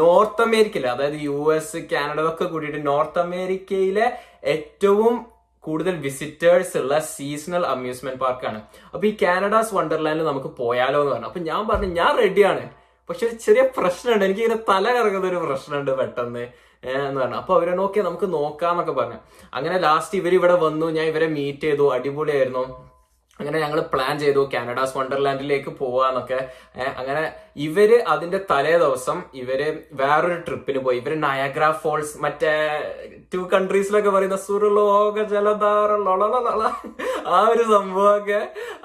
നോർത്ത് 0.00 0.42
അമേരിക്കയിലെ 0.46 0.88
അതായത് 0.94 1.18
യു 1.28 1.38
എസ് 1.54 1.78
കാനഡ 1.92 2.20
ഒക്കെ 2.30 2.44
കൂടിയിട്ട് 2.52 2.80
നോർത്ത് 2.90 3.20
അമേരിക്കയിലെ 3.26 4.06
ഏറ്റവും 4.54 5.14
കൂടുതൽ 5.64 5.94
വിസിറ്റേഴ്സ് 6.04 6.76
ഉള്ള 6.82 6.94
സീസണൽ 7.14 7.64
അമ്യൂസ്മെന്റ് 7.72 8.20
പാർക്കാണ് 8.22 8.58
അപ്പൊ 8.92 9.04
ഈ 9.10 9.12
കാനഡാസ് 9.22 9.74
വണ്ടർലാൻഡിൽ 9.78 10.26
നമുക്ക് 10.30 10.50
പോയാലോ 10.60 11.00
എന്ന് 11.00 11.12
പറഞ്ഞു. 11.12 11.28
അപ്പൊ 11.30 11.40
ഞാൻ 11.50 11.62
പറഞ്ഞു 11.70 11.88
ഞാൻ 12.00 12.12
റെഡിയാണ് 12.22 12.64
പക്ഷെ 13.08 13.24
ഒരു 13.28 13.36
ചെറിയ 13.44 13.62
പ്രശ്നമുണ്ട്. 13.78 14.24
എനിക്ക് 14.26 14.42
ഇങ്ങനെ 14.44 14.60
തല 14.70 14.84
കറങ്ങുന്ന 14.96 15.26
ഒരു 15.32 15.40
പ്രശ്നമുണ്ട് 15.46 15.92
പെട്ടെന്ന്. 16.00 16.44
എന്ന് 16.84 17.20
പറഞ്ഞു. 17.20 17.36
അപ്പൊ 17.36 17.54
അവരെ 17.54 17.74
നോക്കിയാൽ 17.74 18.06
നമുക്ക് 18.06 18.32
നോക്കാന്നൊക്കെ 18.32 18.92
പറഞ്ഞു. 18.92 19.16
അങ്ങനെ 19.54 19.78
ലാസ്റ്റ് 19.78 20.18
ഇവർ 20.18 20.34
ഇവിടെ 20.34 20.54
വന്നു. 20.54 20.86
ഞാൻ 20.86 21.06
ഇവരെ 21.06 21.26
മീറ്റ് 21.26 21.60
ചെയ്തു. 21.60 21.92
അടിപൊളിയായിരുന്നു. 21.92 22.91
അങ്ങനെ 23.42 23.58
ഞങ്ങൾ 23.64 23.80
പ്ലാൻ 23.92 24.14
ചെയ്തു 24.24 24.42
കാനഡാസ് 24.54 24.96
വണ്ടർലാൻഡിലേക്ക് 24.98 25.70
പോവാന്നൊക്കെ. 25.82 26.40
അങ്ങനെ 27.00 27.22
ഇവർ 27.66 27.90
അതിന്റെ 28.12 28.38
തലേ 28.50 28.74
ദിവസം 28.84 29.18
ഇവർ 29.42 29.60
വേറൊരു 30.00 30.38
ട്രിപ്പിന് 30.46 30.80
പോയി. 30.84 30.98
ഇവർ 31.02 31.14
നയഗ്ര 31.26 31.64
ഫോൾസ് 31.82 32.14
മറ്റേ 32.24 32.52
ടു 33.34 33.40
കൺട്രീസിലൊക്കെ 33.54 34.10
പറയുന്ന 34.16 34.38
സുരലോക 34.46 35.24
ജലധാര 35.34 35.90
ആ 37.34 37.40
ഒരു 37.52 37.64
സംഭവമൊക്കെ 37.74 38.40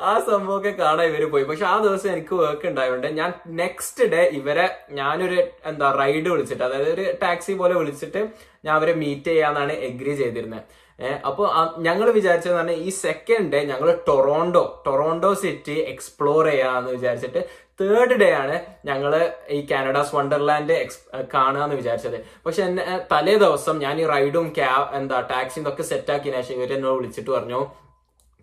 ആ 0.09 0.11
സംഭവമൊക്കെ 0.29 0.71
കാണാൻ 0.81 1.05
ഇവർ 1.11 1.23
പോയി. 1.31 1.45
പക്ഷെ 1.51 1.65
ആ 1.73 1.75
ദിവസം 1.85 2.09
എനിക്ക് 2.15 2.35
വർക്ക് 2.41 2.67
ഉണ്ടായതുകൊണ്ട് 2.71 3.07
ഞാൻ 3.19 3.29
നെക്സ്റ്റ് 3.61 4.05
ഡേ 4.13 4.23
ഇവരെ 4.39 4.67
ഞാനൊരു 4.99 5.39
എന്താ 5.71 5.87
റൈഡ് 6.01 6.27
വിളിച്ചിട്ട് 6.33 6.63
അതായത് 6.67 6.91
ഒരു 6.95 7.05
ടാക്സി 7.23 7.55
പോലെ 7.61 7.75
വിളിച്ചിട്ട് 7.81 8.21
ഞാൻ 8.65 8.73
അവരെ 8.75 8.93
മീറ്റ് 9.03 9.31
ചെയ്യാന്നാണ് 9.31 9.73
എഗ്രി 9.87 10.13
ചെയ്തിരുന്നത് 10.15 10.63
ഏഹ് 10.99 11.19
അപ്പൊ 11.25 11.43
ഞങ്ങൾ 11.77 12.11
വിചാരിച്ചത് 12.11 12.53
പറഞ്ഞാൽ 12.53 12.75
ഈ 12.75 12.89
സെക്കൻഡ് 12.89 13.51
ഡേ 13.53 13.59
ഞങ്ങൾ 13.63 13.99
ടൊറോണ്ടോ 14.07 14.83
ടൊറോണ്ടോ 14.85 15.33
സിറ്റി 15.33 15.75
എക്സ്പ്ലോർ 15.93 16.45
ചെയ്യാന്ന് 16.45 16.91
വിചാരിച്ചിട്ട് 16.91 17.41
തേർഡ് 17.81 18.15
ഡേ 18.21 18.31
ആണ് 18.33 18.55
ഞങ്ങൾ 18.85 19.11
ഈ 19.49 19.67
കാനഡാസ് 19.71 20.15
വണ്ടർലാൻഡ് 20.15 20.73
എക്സ് 20.73 20.99
കാണുക 21.33 21.63
എന്ന് 21.63 21.75
വിചാരിച്ചത്. 21.75 22.17
പക്ഷെ 22.45 22.63
എന്നെ 22.63 22.83
തലേ 23.11 23.37
ദിവസം 23.37 23.79
ഞാൻ 23.79 24.01
ഈ 24.01 24.05
റൈഡും 24.05 24.47
ക്യാബ് 24.57 24.95
എന്താ 24.95 25.19
ടാക്സിയും 25.19 25.83
സെറ്റ് 25.91 26.13
ആക്കിയതിനു 26.13 26.41
ശേഷം 26.41 26.55
ഇവർ 26.55 26.73
എന്നോട് 26.73 26.97
വിളിച്ചിട്ട് 26.99 27.29
പറഞ്ഞു 27.29 27.61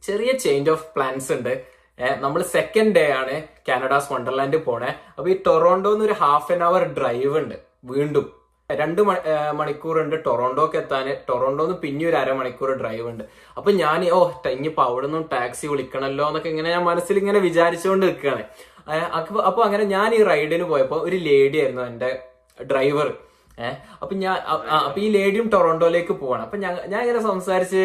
ചെറിയ 0.02 0.32
ചേഞ്ച് 0.32 0.70
ഓഫ് 0.70 0.86
പ്ലാൻസ് 0.94 1.32
ഉണ്ട്. 1.32 1.52
നമ്മൾ 2.20 2.42
സെക്കൻഡ് 2.42 2.94
ഡേ 2.94 3.04
ആണ് 3.12 3.34
കാനഡാസ് 3.68 4.12
വണ്ടർലാൻഡ് 4.12 4.64
പോണേ. 4.64 4.90
അപ്പൊ 5.16 5.28
ഈ 5.30 5.36
ടൊറോണ്ടോന്ന് 5.46 6.04
ഒരു 6.04 6.12
ഹാഫ് 6.12 6.52
ആൻ 6.52 6.62
അവർ 6.64 6.84
ഡ്രൈവ് 6.98 7.38
ഉണ്ട് 7.38 7.54
വീണ്ടും. 7.84 8.26
രണ്ട് 8.70 9.00
മണിക്കൂർ 9.58 9.96
ഉണ്ട് 10.02 10.14
ടൊറോണ്ടോക്ക് 10.26 10.76
എത്താൻ. 10.82 11.06
ടൊറോണ്ടോന്ന് 11.28 11.74
പിന്നെ 11.82 12.04
ഒരു 12.10 12.16
അരമണിക്കൂർ 12.20 12.70
ഡ്രൈവ് 12.82 13.06
ഉണ്ട്. 13.10 13.24
അപ്പൊ 13.56 13.70
ഞാൻ 13.82 13.98
ഓ 14.18 14.20
ഇനിയിപ്പോ 14.52 14.82
അവിടെ 14.90 15.06
നിന്നും 15.08 15.24
ടാക്സി 15.32 15.66
വിളിക്കണല്ലോ 15.72 16.26
എന്നൊക്കെ 16.28 16.50
ഇങ്ങനെ 16.54 16.70
ഞാൻ 16.76 16.84
മനസ്സിൽ 16.90 17.18
ഇങ്ങനെ 17.22 17.40
വിചാരിച്ചുകൊണ്ട് 17.48 18.06
നിൽക്കുകയാണ് 18.06 18.44
അപ്പൊ 19.48 19.60
അങ്ങനെ 19.66 19.84
ഞാൻ 19.96 20.08
ഈ 20.16 20.22
റൈഡിന് 20.30 20.64
പോയപ്പോ 20.72 20.96
ഒരു 21.08 21.18
ലേഡി 21.28 21.58
ആയിരുന്നു 21.60 21.84
എന്റെ 21.90 22.10
ഡ്രൈവർ 22.58 23.08
ഏഹ് 23.64 23.76
അപ്പൊ 24.02 24.14
ഞാൻ 24.24 24.36
അപ്പൊ 24.86 24.98
ഈ 25.04 25.08
ലേഡിയും 25.16 25.46
ടൊറോണ്ടോയിലേക്ക് 25.54 26.14
പോവാണ്. 26.22 26.42
അപ്പൊ 26.46 26.56
ഞാൻ 26.64 26.72
ഇങ്ങനെ 27.04 27.20
സംസാരിച്ച് 27.30 27.82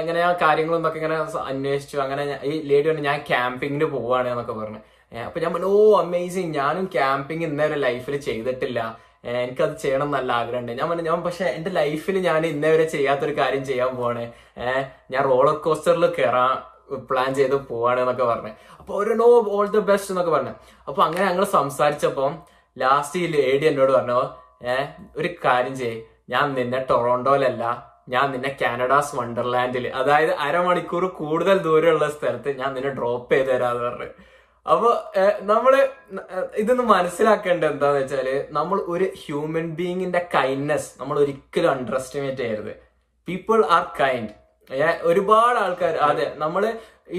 ഇങ്ങനെ 0.00 0.18
കാര്യങ്ങളും 0.18 0.42
കാര്യങ്ങളൊന്നൊക്കെ 0.42 0.98
ഇങ്ങനെ 1.00 1.16
അന്വേഷിച്ചു. 1.50 1.96
അങ്ങനെ 2.04 2.22
ഈ 2.50 2.52
ലേഡി 2.70 2.86
പറഞ്ഞു 2.88 3.04
ഞാൻ 3.10 3.18
ക്യാമ്പിങ്ങിന് 3.30 3.88
പോവാണ് 3.94 4.28
എന്നൊക്കെ 4.32 4.54
പറഞ്ഞു. 4.60 4.80
അപ്പൊ 5.12 5.40
ഞാൻ 5.42 5.50
പറഞ്ഞു 5.54 5.70
ഓ 5.78 5.82
അമേസിങ് 6.04 6.52
ഞാനും 6.60 6.86
ക്യാമ്പിങ് 6.96 7.44
ഇന്നേരെ 7.48 7.76
ലൈഫിൽ 7.86 8.16
ചെയ്തിട്ടില്ല. 8.28 8.80
എനിക്കത് 9.24 9.76
ചെയ്യണം 9.76 10.10
നല്ല 10.10 10.32
ആഗ്രഹമുണ്ട്. 10.32 10.72
ഞാൻ 10.72 10.98
ഞാൻ 10.98 11.22
പക്ഷെ 11.22 11.44
എന്റെ 11.44 11.70
ലൈഫിൽ 11.70 12.18
ഞാൻ 12.18 12.46
ഇന്നേ 12.46 12.70
വരെ 12.70 12.84
ചെയ്യാത്തൊരു 12.84 13.38
കാര്യം 13.38 13.64
ചെയ്യാൻ 13.64 13.96
പോവാണ്. 13.96 14.32
ഏഹ് 14.58 14.84
ഞാൻ 15.10 15.24
റോളർ 15.24 15.54
കോസ്റ്ററിൽ 15.54 16.06
കയറാൻ 16.06 16.76
പ്ലാൻ 16.96 17.34
ചെയ്ത് 17.34 17.54
പോവാണ് 17.54 18.00
എന്നൊക്കെ 18.00 18.24
പറഞ്ഞു. 18.24 18.52
അപ്പൊ 18.78 18.94
ഒരു 18.94 19.10
നോ 19.10 19.46
ഓൾ 19.48 19.66
ദ 19.66 19.78
ബെസ്റ്റ് 19.78 20.10
എന്നൊക്കെ 20.10 20.32
പറഞ്ഞു. 20.32 20.50
അപ്പൊ 20.88 21.02
അങ്ങനെ 21.02 21.26
ഞങ്ങൾ 21.26 21.44
സംസാരിച്ചപ്പം 21.44 22.38
ലാസ്റ്റ് 22.78 23.20
ഈ 23.20 23.26
ലേഡി 23.26 23.66
എന്നോട് 23.66 23.92
പറഞ്ഞു 23.92 24.20
ഏഹ് 24.66 24.88
ഒരു 25.16 25.28
കാര്യം 25.44 25.76
ചെയ്യ്. 25.76 26.02
ഞാൻ 26.28 26.54
നിന്നെ 26.54 26.86
ടൊറോണ്ടോയിലല്ല 26.90 27.96
ഞാൻ 28.08 28.30
നിന്നെ 28.30 28.56
കാനഡാസ് 28.62 29.16
വണ്ടർലാൻഡിൽ 29.16 29.88
അതായത് 29.88 30.30
അരമണിക്കൂർ 30.30 31.06
കൂടുതൽ 31.08 31.58
ദൂരമുള്ള 31.58 32.10
സ്ഥലത്ത് 32.10 32.58
ഞാൻ 32.58 32.74
നിന്നെ 32.74 32.90
ഡ്രോപ്പ് 32.90 33.34
ചെയ്ത് 33.34 33.50
തരാന്ന് 33.50 33.84
പറഞ്ഞു. 33.84 34.35
അപ്പൊ 34.66 34.88
നമ്മൾ 35.50 35.74
ഇതൊന്ന് 36.56 36.84
മനസ്സിലാക്കേണ്ടത് 36.94 37.70
എന്താന്ന് 37.72 38.00
വെച്ചാൽ 38.00 38.28
നമ്മൾ 38.50 38.78
ഒരു 38.94 39.06
ഹ്യൂമൻ 39.22 39.66
ബീയിങ്ങിന്റെ 39.78 40.22
കൈൻഡ്നെസ് 40.34 40.90
നമ്മൾ 41.00 41.16
ഒരിക്കലും 41.18 41.70
അണ്ടർ 41.74 41.96
എസ്റ്റിമേറ്റ് 42.00 42.42
ചെയ്യരുത് 42.42 42.72
പീപ്പിൾ 43.28 43.60
ആർ 43.76 43.84
കൈൻഡ് 44.00 44.32
ഒരുപാട് 45.02 45.58
ആൾക്കാർ 45.58 45.96
അതെ 46.08 46.26
നമ്മൾ 46.36 46.62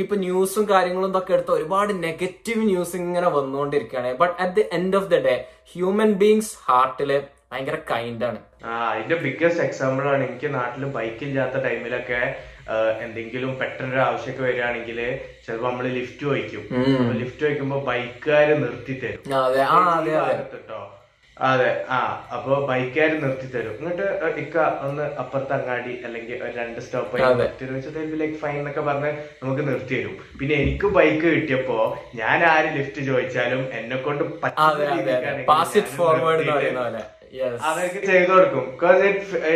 ഇപ്പൊ 0.02 0.16
ന്യൂസും 0.24 0.64
കാര്യങ്ങളും 0.72 1.18
ഒക്കെ 1.18 1.34
എടുത്ത 1.34 1.52
ഒരുപാട് 1.52 1.92
നെഗറ്റീവ് 2.06 2.64
ന്യൂസ് 2.70 2.96
ഇങ്ങനെ 2.96 3.28
വന്നുകൊണ്ടിരിക്കുകയാണ്. 3.28 4.10
But 4.22 4.36
at 4.44 4.56
the 4.56 4.64
end 4.78 4.98
of 5.00 5.08
the 5.14 5.20
day 5.28 5.36
human 5.74 6.12
beings 6.22 6.54
ഹാർട്ടിൽ 6.66 7.12
ഭയങ്കര 7.52 7.78
കൈൻഡ് 7.92 8.26
ആണ്. 8.30 8.40
അതിന്റെ 8.90 9.18
ബിഗ്ഗസ്റ്റ് 9.26 9.64
എക്സാമ്പിൾ 9.68 10.06
ആണ് 10.14 10.22
എനിക്ക് 10.28 10.48
നാട്ടിൽ 10.56 10.84
ബൈക്ക് 10.98 11.24
ഇല്ലാത്ത 11.28 11.58
ടൈമിലൊക്കെ 11.68 12.22
എന്തെങ്കിലും 13.06 13.52
പെട്ടെന്നൊരു 13.62 14.02
ആവശ്യമൊക്കെ 14.08 14.44
വരികയാണെങ്കിൽ 14.44 15.00
ചിലപ്പോ 15.48 15.68
നമ്മൾ 15.68 15.88
ലിഫ്റ്റ് 15.98 16.26
വയ്ക്കും. 16.28 16.64
ലിഫ്റ്റ് 17.20 17.44
വയ്ക്കുമ്പോ 17.46 17.80
ബൈക്കുകാര് 17.86 18.54
നിർത്തി 18.62 18.94
തരും 19.02 19.22
കേട്ടോ 20.54 20.80
അതെ 21.38 21.68
ആ. 21.90 21.98
അപ്പൊ 22.36 22.54
ബൈക്കുകാർ 22.68 23.12
നിർത്തി 23.24 23.48
തരും 23.48 23.74
എന്നിട്ട് 23.80 24.06
ഇക്ക 24.40 24.56
ഒന്ന് 24.86 25.04
അപ്പുറത്ത് 25.22 25.54
അങ്ങാടി 25.58 25.94
അല്ലെങ്കിൽ 26.06 26.40
രണ്ട് 26.56 26.80
സ്റ്റോപ്പ് 26.82 27.20
ലൈക്ക് 28.22 28.38
ഫൈൻ 28.40 28.56
എന്നൊക്കെ 28.58 28.82
പറഞ്ഞ് 28.82 29.12
നമുക്ക് 29.42 29.66
നിർത്തി 29.68 29.96
തരും 29.96 30.16
പിന്നെ 30.40 30.56
എനിക്ക് 30.58 30.90
ബൈക്ക് 30.96 31.26
കിട്ടിയപ്പോ 31.28 31.78
ഞാൻ 32.16 32.40
ആര് 32.46 32.72
ലിഫ്റ്റ് 32.78 33.04
ചോദിച്ചാലും 33.10 33.64
എന്നെ 33.74 34.00
കൊണ്ട് 34.00 34.24
അവർക്ക് 37.70 38.00
ചെയ്തു 38.08 38.32
കൊടുക്കും. 38.32 38.66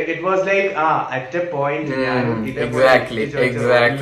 ഇറ്റ് 0.05 0.24
വാസ് 0.24 0.45
ലൈക്ക് 0.48 0.71
ആ 0.77 0.88
അറ്റ് 1.12 1.38
എ 1.38 1.45
പോയിന്റ് 1.51 1.93
ഞാൻ 2.05 2.17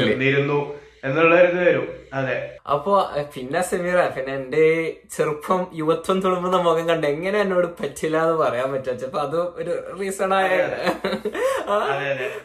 നിന്നിരുന്നു. 0.05 0.59
എന്നുള്ള 0.59 0.78
ഇത് 1.03 1.59
വരും. 1.67 1.98
അതെ. 2.11 2.35
അപ്പൊ 2.67 2.93
പിന്നെ 3.33 3.61
സെമീറ 3.67 3.99
പിന്നെ 4.15 4.31
എന്റെ 4.35 4.65
ചെറുപ്പം 5.13 5.61
യുവത്വം 5.75 6.17
തുളുമ്പുന്ന 6.23 6.57
മുഖം 6.65 6.85
കണ്ട് 6.89 7.05
എങ്ങനെ 7.07 7.37
എന്നോട് 7.41 7.67
പറ്റില്ല 7.79 8.17
എന്ന് 8.23 8.35
പറയാൻ 8.41 8.67
പറ്റും 8.73 9.05
അപ്പൊ 9.07 9.19
അത് 9.25 9.37
ഒരു 9.59 9.73
റീസൺ 9.99 10.33
ആയ 10.33 10.49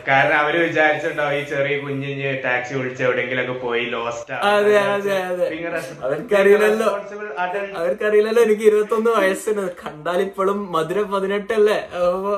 കാരണം 0.09 0.37
അവർ 0.40 0.54
വിചാരിച്ചിട്ടുണ്ടാവും 0.64 1.35
ഈ 1.35 1.42
ചെറിയ 1.52 1.76
കുഞ്ഞിഞ്ഞ് 1.85 2.30
ടാക്സി 2.44 2.75
വിളിച്ച് 2.75 3.04
ഒക്കെ 3.06 3.56
പോയി 3.64 3.85
ലോസ്റ്റ് 3.94 4.35
അതെ 4.50 4.76
അതെ 4.88 5.16
അതെ 5.25 5.49
അവർക്കറിയില്ലല്ലോ. 6.04 6.88
അവർക്കറിയില്ലല്ലോ 7.78 8.42
എനിക്ക് 8.42 8.64
ഇരുപത്തൊന്ന് 8.64 9.12
വയസ്സിന്. 9.18 9.64
കണ്ടാൽ 9.83 10.21
ഇപ്പോഴും 10.26 10.59
മധുര 10.75 11.00
പതിനെട്ടല്ലേ? 11.14 11.78
അപ്പോ 12.00 12.35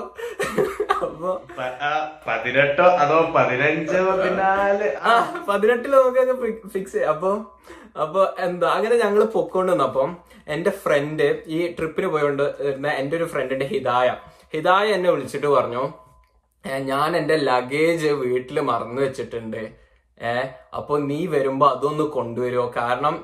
അപ്പൊ. 0.99 1.31
പതിനെട്ടോ 2.27 2.87
അതോ 3.03 3.19
പതിനഞ്ചോ 3.35 4.03
പിന്നാലെ? 4.21 4.89
ആ. 5.05 5.15
പതിനെട്ടിൽ 5.49 5.93
നമുക്കൊക്കെ 5.95 6.35
ഫിക്സ് 6.75 6.95
ചെയ്യാം. 6.95 7.16
അപ്പൊ 7.17 7.31
അപ്പൊ 8.05 8.23
എന്താ 8.47 8.69
അങ്ങനെ 8.77 8.97
ഞങ്ങൾ 9.03 9.23
പൊക്കോണ്ട് 9.35 9.71
വന്നപ്പം 9.73 10.11
എന്റെ 10.55 10.73
ഫ്രണ്ട് 10.83 11.27
ഈ 11.57 11.59
ട്രിപ്പിന് 11.77 12.09
പോയോണ്ട് 12.15 12.43
എന്റെ 13.01 13.15
ഒരു 13.21 13.27
ഫ്രണ്ടിന്റെ 13.33 13.67
ഹിതായ 13.73 14.09
ഹിതായ 14.55 14.87
എന്നെ 14.97 15.09
വിളിച്ചിട്ട് 15.15 15.49
പറഞ്ഞു 15.55 15.85
ഞാൻ 16.89 17.11
എന്റെ 17.19 17.37
ലഗേജ് 17.49 18.11
വീട്ടിൽ 18.23 18.57
മറന്നു 18.69 19.01
വെച്ചിട്ടുണ്ട്. 19.03 19.61
ഏഹ് 20.19 20.47
അപ്പൊ 20.79 20.95
നീ 21.09 21.19
വരുമ്പോ 21.35 21.67
അതൊന്ന് 21.75 22.05
കൊണ്ടുവരുമോ 22.17 22.67
കാരണം 22.79 23.15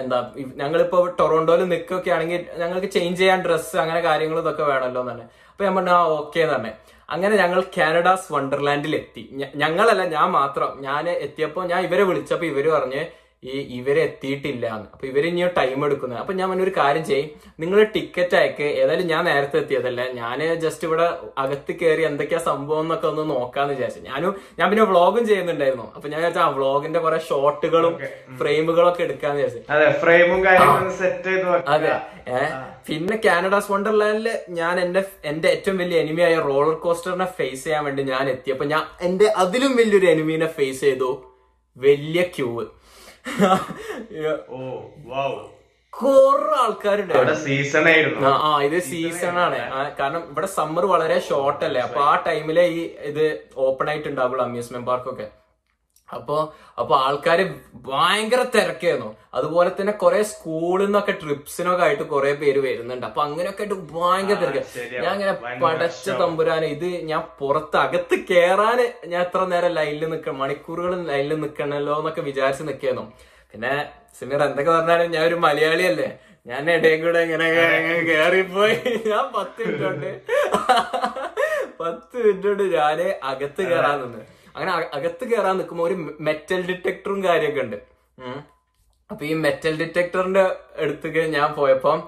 എന്താ 0.00 0.18
ഞങ്ങളിപ്പോ 0.60 0.98
ടൊറോണ്ടോയിൽ 1.18 1.62
നിൽക്കുകയൊക്കെ 1.72 2.10
ആണെങ്കിൽ 2.16 2.40
ഞങ്ങൾക്ക് 2.62 2.88
ചേഞ്ച് 2.96 3.20
ചെയ്യാൻ 3.20 3.40
ഡ്രസ്സ് 3.46 3.76
അങ്ങനെ 3.82 4.00
കാര്യങ്ങൾ 4.06 4.38
ഇതൊക്കെ 4.42 4.64
വേണമല്ലോ 4.70 5.02
എന്നാണ് 5.04 5.24
അപ്പൊ 5.50 5.62
ഞാൻ 5.66 5.74
പറഞ്ഞു 5.78 5.94
ആ 5.98 6.02
ഓക്കെ 6.18 6.42
തന്നെ 6.54 6.70
അങ്ങനെ 7.08 7.34
ഞങ്ങൾ 7.42 7.58
കാനഡാസ് 7.76 8.28
വണ്ടർലാൻഡിൽ 8.34 8.94
എത്തി 9.00 9.22
ഞങ്ങളല്ല 9.62 10.02
ഞാൻ 10.16 10.28
മാത്രം. 10.38 10.70
ഞാൻ 10.88 11.04
എത്തിയപ്പോ 11.26 11.62
ഞാൻ 11.72 11.80
ഇവരെ 11.88 12.04
വിളിച്ചപ്പോ 12.10 12.46
ഇവർ 12.52 12.66
പറഞ്ഞ് 12.76 13.02
ഈ 13.42 13.54
ഇവരെ 13.76 14.00
എത്തിയിട്ടില്ല 14.08 14.64
എന്ന്. 14.74 14.88
അപ്പൊ 14.94 15.04
ഇവർ 15.06 15.24
ഇനിയോ 15.28 15.46
ടൈം 15.56 15.80
എടുക്കുന്നത് 15.86 16.18
അപ്പൊ 16.22 16.34
ഞാൻ 16.40 16.48
ഒരു 16.64 16.72
കാര്യം 16.76 17.04
ചെയ്യും. 17.08 17.30
നിങ്ങൾ 17.62 17.78
ടിക്കറ്റ് 17.94 18.36
അയക്ക്. 18.40 18.66
ഏതായാലും 18.82 19.06
ഞാൻ 19.12 19.22
നേരത്തെ 19.30 19.56
എത്തിയതല്ല. 19.62 20.00
ഞാൻ 20.18 20.38
ജസ്റ്റ് 20.64 20.84
ഇവിടെ 20.88 21.06
അകത്ത് 21.42 21.72
കയറി 21.80 22.02
എന്തൊക്കെയാ 22.10 22.40
സംഭവം 22.48 22.84
എന്നൊക്കെ 22.86 23.06
ഒന്ന് 23.12 23.24
നോക്കാന്ന് 23.30 23.72
വിചാരിച്ചു. 23.74 24.02
ഞാനും 24.10 24.34
ഞാൻ 24.58 24.66
പിന്നെ 24.70 24.84
വ്ളോഗും 24.90 25.24
ചെയ്യുന്നുണ്ടായിരുന്നു. 25.30 25.86
അപ്പൊ 25.96 26.06
ഞാൻ 26.12 26.18
വിചാരിച്ചു 26.20 26.42
ആ 26.44 26.48
വ്ളോഗിന്റെ 26.58 27.00
കുറെ 27.06 27.18
ഷോട്ടുകളും 27.28 27.96
ഫ്രെയിമുകളും 28.40 28.90
ഒക്കെ 28.92 29.02
എടുക്കാന്ന് 29.06 29.40
വിചാരിച്ചു. 29.40 29.72
അതെ 29.76 29.88
ഫ്രെയിമും 30.02 30.40
കാര്യങ്ങളും 30.44 30.92
സെറ്റ് 31.00 31.30
ചെയ്ത് 31.30 31.70
അതെ. 31.76 31.94
പിന്നെ 32.88 33.16
കാനഡാസ് 33.24 33.72
വണ്ടർലാൻഡിൽ 33.72 34.28
ഞാൻ 34.60 34.74
എന്റെ 34.84 35.02
എന്റെ 35.32 35.48
ഏറ്റവും 35.48 35.76
വലിയ 35.82 35.98
എനിമിയായ 36.04 36.36
റോളർ 36.48 36.74
കോസ്റ്ററിനെ 36.84 37.28
ഫേസ് 37.40 37.64
ചെയ്യാൻ 37.64 37.82
വേണ്ടി 37.88 38.04
ഞാൻ 38.12 38.24
എത്തി. 38.34 38.50
അപ്പൊ 38.56 38.68
ഞാൻ 38.74 38.84
എന്റെ 39.08 39.28
അതിലും 39.44 39.74
വലിയൊരു 39.80 40.08
എനിമീനെ 40.14 40.50
ഫേസ് 40.58 40.82
ചെയ്തു. 40.86 41.10
വലിയ 41.76 42.22
ക്യൂവ് 42.36 42.64
ഓ 44.50 44.58
വൗ 45.10 45.26
കുറെ 45.92 46.52
ആൾക്കാരുണ്ട് 46.62 47.12
അവിടെ 47.16 47.34
സീസൺ 47.46 47.84
ആയിരുന്നു. 47.88 48.20
ആ 48.46 48.50
ഇത് 48.66 48.76
സീസൺ 48.90 49.34
ആണ്. 49.46 49.58
കാരണം 49.98 50.22
ഇവിടെ 50.30 50.48
സമ്മർ 50.58 50.84
വളരെ 50.86 51.18
ഷോർട്ട് 51.28 51.64
അല്ലേ? 51.64 51.80
അപ്പൊ 51.80 52.00
ആ 52.10 52.14
ടൈമിലെ 52.28 52.64
ഈ 52.78 52.80
ഇത് 53.10 53.24
ഓപ്പൺ 53.66 53.88
ആയിട്ട് 53.90 54.08
ഉണ്ടാവുള്ളൂ 54.08 54.44
അമ്യൂസ്മെന്റ് 54.44 54.88
പാർക്കൊക്കെ 54.90 55.26
അപ്പൊ 56.16 56.36
അപ്പൊ 56.80 56.94
ആൾക്കാര് 57.06 57.44
ഭയങ്കര 57.88 58.42
തിരക്കായിരുന്നു. 58.54 59.08
അതുപോലെ 59.38 59.70
തന്നെ 59.78 59.94
കുറെ 60.02 60.20
സ്കൂളിൽ 60.30 60.84
നിന്നൊക്കെ 60.86 61.14
ട്രിപ്സിനൊക്കെ 61.22 61.84
ആയിട്ട് 61.86 62.04
കുറെ 62.12 62.32
പേര് 62.42 62.60
വരുന്നുണ്ട്. 62.66 63.06
അപ്പൊ 63.10 63.22
അങ്ങനെയൊക്കെ 63.26 63.62
ആയിട്ട് 63.64 63.78
ഭയങ്കര 63.94 64.36
തിരക്ക്. 64.42 64.62
ഞാൻ 65.04 65.12
ഇങ്ങനെ 65.16 65.34
പടച്ച 65.64 66.16
തമ്പുരാന് 66.22 66.68
ഇത് 66.76 66.88
ഞാൻ 67.10 67.22
പുറത്ത് 67.40 67.78
അകത്ത് 67.84 68.18
കേറാന് 68.32 68.86
ഞാൻ 69.12 69.20
എത്ര 69.26 69.44
നേരം 69.54 69.72
ലൈനിൽ 69.78 70.04
നിൽക്കണം 70.14 70.40
മണിക്കൂറുകൾ 70.44 70.94
ലൈനിൽ 71.12 71.40
നിൽക്കണല്ലോ 71.44 71.96
എന്നൊക്കെ 72.02 72.24
വിചാരിച്ച് 72.30 72.66
നിൽക്കായിരുന്നു 72.70 73.06
പിന്നെ 73.52 73.72
സിമീർ 74.18 74.40
എന്തൊക്കെ 74.48 74.70
പറഞ്ഞാലും 74.70 75.10
ഞാൻ 75.14 75.24
ഒരു 75.30 75.38
മലയാളിയല്ലേ. 75.46 76.10
ഞാൻ 76.46 76.70
ഇടയിൽ 76.74 77.00
കൂടെ 77.02 77.20
ഇങ്ങനെ 77.26 77.46
കേറിപ്പോയി. 78.10 78.76
ഞാൻ 79.10 79.24
പത്ത് 79.34 79.60
മിനിറ്റ് 79.66 79.84
കൊണ്ട്. 79.84 80.10
പത്ത് 81.80 82.16
മിനിറ്റ് 82.24 82.46
കൊണ്ട് 82.48 82.64
ഞാൻ 82.76 83.00
അകത്ത് 83.30 83.62
കയറാൻ 83.70 83.98
നിന്ന്. 84.04 84.22
അങ്ങനെ 84.54 84.72
അക- 84.72 84.90
അകത്ത് 84.94 85.24
കയറാൻ 85.24 85.56
നിൽക്കുമ്പോൾ 85.56 85.88
ഒരു 85.88 85.96
മെറ്റൽ 86.20 86.66
ഡിറ്റക്ടറും 86.66 87.24
കാര്യമൊക്കെ 87.24 87.60
ഉണ്ട്. 87.60 87.78
അപ്പൊ 89.10 89.24
ഈ 89.24 89.34
മെറ്റൽ 89.34 89.76
ഡിറ്റക്ടറിന്റെ 89.76 90.42
അടുത്തേക്ക് 90.78 91.18
ഞാൻ 91.34 91.52
പോയപ്പം 91.54 91.98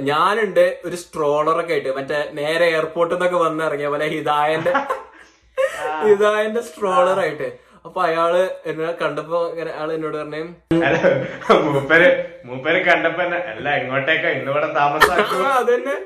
ഞാനുണ്ട് 0.00 0.80
ഒരു 0.84 0.96
സ്ട്രോളറൊക്കെ 0.96 1.72
ആയിട്ട്. 1.72 1.96
മറ്റേ 1.96 2.30
നേരെ 2.32 2.64
എയർപോർട്ടിൽ 2.66 3.14
നിന്നൊക്കെ 3.14 3.36
വന്നിറങ്ങിയ 3.36 3.88
പോലെ 3.88 4.08
ഹിദായന്റെ 4.08 4.72
ഹിദായന്റെ 6.06 6.60
സ്ട്രോളർ 6.60 7.20
ആയിട്ട്. 7.20 7.48
അപ്പൊ 7.84 8.00
അയാൾ 8.02 8.32
എന്നെ 8.66 8.88
കണ്ടപ്പോ 9.00 9.38
അയാൾ 9.70 9.88
എന്നോട് 9.94 10.16
പറഞ്ഞു 10.16 10.42
മൂപ്പര് 11.68 12.08
മൂപ്പര് 12.48 12.78
കണ്ടപ്പോ 12.88 13.22
അല്ല 13.50 13.66
എങ്ങോട്ടേക്കാ? 13.78 14.30
ഇന്നിവിടെ 14.36 14.68
താമസം 14.76 15.12
അതന്നെ. 15.52 15.96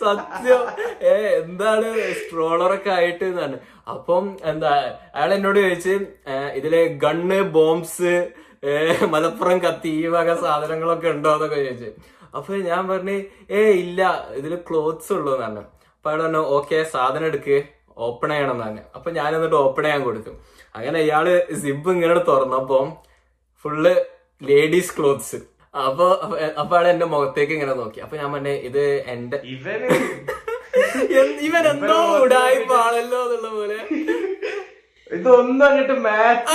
സത്യം. 0.00 0.62
ഏ 1.02 1.12
എന്താണ് 1.40 1.88
സ്ട്രോളറൊക്കെ 2.20 2.90
ആയിട്ട് 2.90 3.24
എന്നാണ് 3.24 3.56
അപ്പം 3.88 4.24
എന്താ 4.44 4.72
അയാൾ 5.14 5.30
എന്നോട് 5.34 5.60
ചോദിച്ച് 5.60 5.94
ഇതിലെ 6.56 6.82
ഗണ്ണ് 7.04 7.38
ബോംബ്സ് 7.56 8.14
മലപ്പുറം 9.12 9.58
കത്തി 9.64 9.92
ഈ 10.00 10.08
വക 10.14 10.30
സാധനങ്ങളൊക്കെ 10.42 11.08
ഉണ്ടോ 11.14 11.32
എന്നൊക്കെ 11.36 11.58
ചോദിച്ചു. 11.62 11.90
അപ്പൊ 12.36 12.52
ഞാൻ 12.68 12.82
പറഞ്ഞു 12.88 13.16
ഏ 13.50 13.60
ഇല്ല 13.82 14.00
ഇതിൽ 14.36 14.54
ക്ലോത്ത്സ് 14.68 15.12
ഉള്ളൂ 15.16 15.32
എന്നാണ് 15.38 15.62
അപ്പൊ 15.94 16.08
അയാൾ 16.10 16.20
പറഞ്ഞു 16.22 16.42
ഓക്കെ 16.56 16.78
സാധനം 16.94 17.26
എടുക്ക്. 17.26 17.58
ഓപ്പൺ 18.04 18.30
ചെയ്യണം 18.30 18.54
എന്നാണ് 18.54 18.80
അപ്പൊ 18.96 19.08
ഞാൻ 19.16 19.28
എന്നിട്ട് 19.36 19.56
ഓപ്പൺ 19.56 19.84
ചെയ്യാൻ 19.84 20.00
കൊടുക്കും 20.04 20.36
അങ്ങനെ 20.74 20.98
ഇയാൾ 21.00 21.26
സിബ് 21.60 21.90
ഇങ്ങനെ 21.92 22.14
തുറന്നപ്പോ 22.28 22.78
ഫുള്ള് 23.64 23.92
ലേഡീസ് 24.42 24.94
ക്ലോത്ത്സ് 24.96 25.38
അപ്പൊ 25.74 26.06
അപ്പൊ 26.56 26.74
ആൾ 26.76 26.84
എന്റെ 26.88 27.06
മുഖത്തേക്ക് 27.12 27.52
ഇങ്ങനെ 27.52 27.74
നോക്കി. 27.78 27.98
അപ്പൊ 28.04 28.16
ഞാൻ 28.18 28.28
പറഞ്ഞേ 28.34 28.54
ഇത് 28.68 28.82
എന്റെ 29.06 29.38
എന്ത് 29.46 30.32
ഇവൻ 31.46 31.64
എന്തോ 31.70 31.96
ഉടായ്പാണല്ലോ 32.22 33.20
എന്നുള്ള 33.26 33.48
പോലെ. 33.50 33.78
ഇതൊന്നും 35.10 35.64
അങ്ങോട്ട് 35.66 35.96
മാച്ച് 36.00 36.54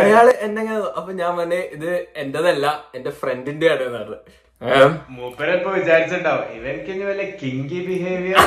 അയാൾ 0.00 0.28
എന്നെ 0.46 0.62
അപ്പൊ 0.92 1.10
ഞാൻ 1.20 1.32
പറഞ്ഞേ 1.38 1.60
ഇത് 1.76 1.90
എന്റേതല്ല 2.16 2.66
എന്റെ 2.94 3.12
ഫ്രണ്ടിന്റെ 3.20 3.68
ആണ് 3.70 3.84
ഏ? 3.86 4.32
മൂപ്പര് 5.12 5.52
ഇപ്പൊ 5.56 5.70
വിചാരിച്ചിട്ടുണ്ടാവും 5.76 6.50
ഇവൻക്ക് 6.56 6.90
ഇനി 6.94 7.04
വല്ല 7.04 7.22
കിങ്കി 7.40 7.78
ബിഹേവിയർ 7.86 8.38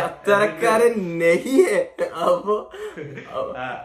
അത്തരക്കാരൻ 0.00 0.94
നെഹിയേ 1.20 1.76
അപ്പൊ 2.24 2.54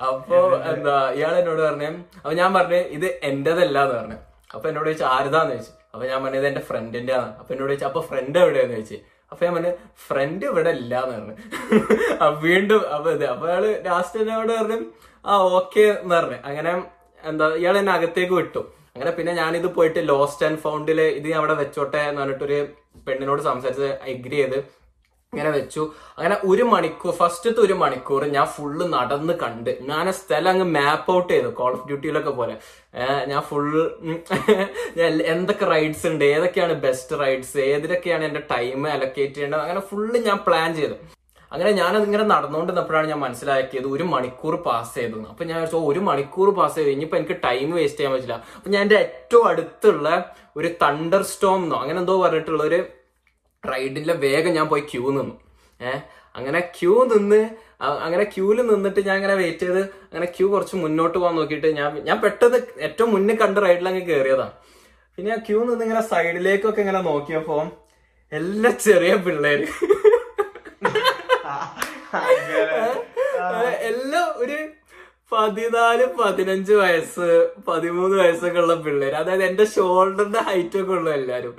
അപ്പൊ 0.10 0.38
എന്താ? 0.72 0.96
ഇയാൾ 1.18 1.34
എന്നോട് 1.40 1.62
പറഞ്ഞേ 1.62 1.90
അപ്പൊ 2.18 2.34
ഞാൻ 2.42 2.50
പറഞ്ഞു 2.54 2.80
ഇത് 2.98 3.08
എന്റേതല്ല 3.30 3.78
എന്ന് 3.86 3.96
പറഞ്ഞു. 4.00 4.18
അപ്പൊ 4.50 4.66
എന്നോട് 4.70 4.88
ചോദിച്ചു 4.88 5.06
ആരുതാന്ന് 5.14 5.54
ചോദിച്ചു? 5.54 5.74
അപ്പൊ 5.94 6.06
ഞാൻ 6.08 6.20
പറഞ്ഞത് 6.24 6.48
എന്റെ 6.48 6.64
ഫ്രണ്ടിന്റെ 6.70 7.14
ആണ് 7.20 7.30
അപ്പൊ 7.40 7.52
എന്നോട് 7.54 7.72
ചോദിച്ചു 7.72 7.88
അപ്പൊ 7.90 8.02
ഫ്രണ്ട് 8.10 8.38
എവിടെയാന്ന്? 8.44 8.76
ചോദിച്ചു. 8.78 8.98
അപ്പൊ 9.32 9.42
ഞാൻ 9.46 9.54
പറഞ്ഞു 9.56 9.72
ഫ്രണ്ട് 10.08 10.44
ഇവിടെ 10.50 10.72
ഇല്ല 10.80 10.94
എന്ന് 11.06 11.16
പറഞ്ഞു. 11.16 11.36
അപ്പൊ 12.22 12.36
വീണ്ടും 12.44 12.82
അപ്പൊ 12.96 13.10
ഇത് 13.12 13.26
അപ്പൊ 13.34 13.48
അയാൾ 13.50 13.66
ലാസ്റ്റ് 13.88 14.20
എന്നോട് 14.24 14.54
പറഞ്ഞു 14.54 14.80
ആ 15.26 15.32
ഓക്കെ 15.58 15.86
എന്ന് 15.94 16.16
പറഞ്ഞു. 16.16 16.40
അങ്ങനെ 16.50 16.74
എന്താ 17.32 17.46
ഇയാൾ 17.62 17.76
എന്നെ 17.82 17.94
അകത്തേക്ക് 17.98 18.36
വിട്ടു. 18.40 18.62
അങ്ങനെ 18.96 19.12
പിന്നെ 19.18 19.32
ഞാനിത് 19.42 19.68
പോയിട്ട് 19.76 20.02
ലോസ്റ്റ് 20.12 20.46
ആൻഡ് 20.48 20.62
ഫൗണ്ടിൽ 20.66 21.00
ഇത് 21.20 21.30
അവിടെ 21.40 21.56
വെച്ചോട്ടെ 21.62 22.02
എന്ന് 22.10 22.22
പറഞ്ഞിട്ടൊരു 22.22 22.60
പെണ്ണിനോട് 23.08 23.42
സംസാരിച്ച് 23.50 23.90
എഗ്രി 24.14 24.38
ചെയ്ത് 24.42 24.58
ഇങ്ങനെ 25.34 25.50
വെച്ചു. 25.56 25.84
അങ്ങനെ 26.18 26.36
ഒരു 26.50 26.66
മണിക്കൂർ 26.74 27.14
ഫസ്റ്റത്തെ 27.22 27.60
ഒരു 27.64 27.76
മണിക്കൂർ 27.82 28.22
ഞാൻ 28.36 28.46
ഫുള്ള് 28.56 28.86
നടന്ന് 28.94 29.34
കണ്ട്. 29.42 29.72
ഞാൻ 29.90 30.06
സ്ഥലം 30.20 30.50
അങ്ങ് 30.52 30.68
മാപ്പ് 30.76 31.12
ഔട്ട് 31.16 31.32
ചെയ്തു. 31.34 31.50
കോൾ 31.58 31.72
ഓഫ് 31.78 31.88
ഡ്യൂട്ടിയിലൊക്കെ 31.90 32.34
പോലെ. 32.40 32.56
ഞാൻ 33.32 33.42
ഫുള്ള് 33.50 33.84
എന്തൊക്കെ 35.34 35.68
റൈഡ്സ് 35.74 36.06
ഉണ്ട് 36.12 36.24
ഏതൊക്കെയാണ് 36.36 36.76
ബെസ്റ്റ് 36.86 37.20
റൈഡ്സ് 37.24 37.58
ഏതിലൊക്കെയാണ് 37.72 38.26
എന്റെ 38.30 38.44
ടൈം 38.54 38.88
അലൊക്കേറ്റ് 38.96 39.36
ചെയ്യേണ്ടത്? 39.38 39.64
അങ്ങനെ 39.66 39.84
ഫുള്ള് 39.92 40.20
ഞാൻ 40.30 40.40
പ്ലാൻ 40.48 40.72
ചെയ്തു. 40.80 40.98
അങ്ങനെ 41.52 41.72
ഞാൻ 41.82 41.94
ഇങ്ങനെ 42.08 42.26
നടന്നുകൊണ്ടിരുന്നപ്പോഴാണ് 42.34 43.08
ഞാൻ 43.12 43.20
മനസ്സിലാക്കിയത് 43.26 43.88
ഒരു 43.96 44.06
മണിക്കൂർ 44.14 44.56
പാസ് 44.68 44.94
ചെയ്തെന്ന് 44.98 45.30
അപ്പൊ 45.34 45.44
ഞാൻ 45.50 45.58
വിചാരിച്ചു, 45.58 45.82
ഒരു 45.92 46.02
മണിക്കൂർ 46.10 46.50
പാസ് 46.60 46.76
ചെയ്തു. 46.78 46.92
ഇനിയിപ്പോ 46.96 47.18
എനിക്ക് 47.20 47.38
ടൈം 47.48 47.70
വേസ്റ്റ് 47.80 48.00
ചെയ്യാൻ 48.00 48.14
പറ്റില്ല. 48.16 48.38
അപ്പൊ 48.58 48.70
ഞാൻ 48.76 48.82
എന്റെ 48.86 48.98
ഏറ്റവും 49.06 49.46
അടുത്തുള്ള 49.52 50.10
ഒരു 50.60 50.70
തണ്ടർ 50.84 51.24
സ്റ്റോം 51.32 51.62
എന്നോ 51.64 51.78
അങ്ങനെ 51.84 52.00
എന്തോ 52.04 52.16
പറഞ്ഞിട്ടുള്ള 52.24 52.64
ഒരു 52.70 52.80
റൈഡിന്റെ 53.64 54.16
വേഗം 54.26 54.52
ഞാൻ 54.58 54.68
പോയി 54.74 54.84
ക്യൂ 54.92 55.04
നിന്നു. 55.18 55.36
ഏഹ് 55.80 56.02
അങ്ങനെ 56.36 56.60
ക്യൂ 56.78 56.94
നിന്ന് 57.14 57.42
അങ്ങനെ 58.06 58.24
ക്യൂവിൽ 58.34 58.60
നിന്നിട്ട് 58.70 59.02
ഞാൻ 59.08 59.16
അങ്ങനെ 59.20 59.36
വെയിറ്റ് 59.42 59.66
ചെയ്ത് 59.66 59.82
അങ്ങനെ 60.10 60.28
ക്യൂ 60.36 60.46
കുറച്ച് 60.54 60.76
മുന്നോട്ട് 60.84 61.16
പോകാൻ 61.18 61.34
നോക്കിയിട്ട് 61.40 61.70
ഞാൻ 61.80 61.90
ഞാൻ 62.08 62.18
പെട്ടെന്ന് 62.24 62.60
ഏറ്റവും 62.88 63.10
മുന്നിൽ 63.16 63.38
കണ്ട 63.42 63.64
റൈഡിൽ 63.66 63.88
അങ്ങ് 63.92 64.04
കയറിയതാണ് 64.10 64.54
പിന്നെ 65.18 65.32
ആ 65.36 65.40
ക്യൂ 65.48 65.60
നിന്ന് 65.70 65.84
ഇങ്ങനെ 65.88 66.04
സൈഡിലേക്കൊക്കെ 66.12 66.82
ഇങ്ങനെ 66.86 67.02
നോക്കിയപ്പോ 67.10 67.58
എല്ലാ 68.32 68.72
ചെറിയ 68.86 69.14
പിള്ളേര് 69.26 69.68
എല്ലാം 73.90 74.28
ഒരു 74.36 74.58
പതിനാല് 75.32 76.06
പതിനഞ്ച് 76.20 76.74
വയസ്സ് 76.74 77.28
പതിമൂന്ന് 77.68 78.16
വയസ്സൊക്കെ 78.18 78.60
ഉള്ള 78.60 78.76
പിള്ളേർ 78.76 79.14
അതായത് 79.16 79.44
എന്റെ 79.44 79.66
ഷോൾഡറിന്റെ 79.66 80.40
ഹൈറ്റ് 80.40 80.78
ഒക്കെ 80.82 80.92
ഉള്ള 80.92 81.10
എല്ലാരും. 81.14 81.56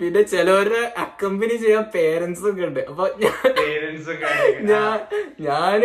പിന്നെ 0.00 0.22
ചിലവരെ 0.22 0.82
അക്കമ്പനി 0.96 1.54
ചെയ്യാൻ 1.54 1.84
പേരൻസ് 1.94 2.44
ഒക്കെ 2.48 2.62
ഉണ്ട്. 2.62 2.80
അപ്പൊ 2.80 3.04
ഞാൻ 3.22 4.98
ഞാൻ 5.40 5.80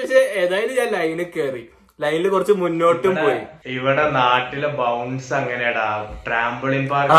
പക്ഷെ 0.00 0.20
ഏതായാലും 0.42 0.74
ഞാൻ 0.74 0.88
ലൈനിൽ 0.92 1.30
കയറി 1.36 1.64
ലൈനിൽ 2.00 2.28
കുറച്ച് 2.28 2.52
മുന്നോട്ടും 2.52 3.14
പോയി. 3.16 3.38
ഇവിടെ 3.66 4.10
നാട്ടിലെ 4.10 4.68
ബൗൺസ് 4.68 5.34
അങ്ങനെയാടാ. 5.34 5.86
ട്രാംബിളിൻ 6.26 6.82
ആ. 6.84 6.88
Park. 6.88 7.14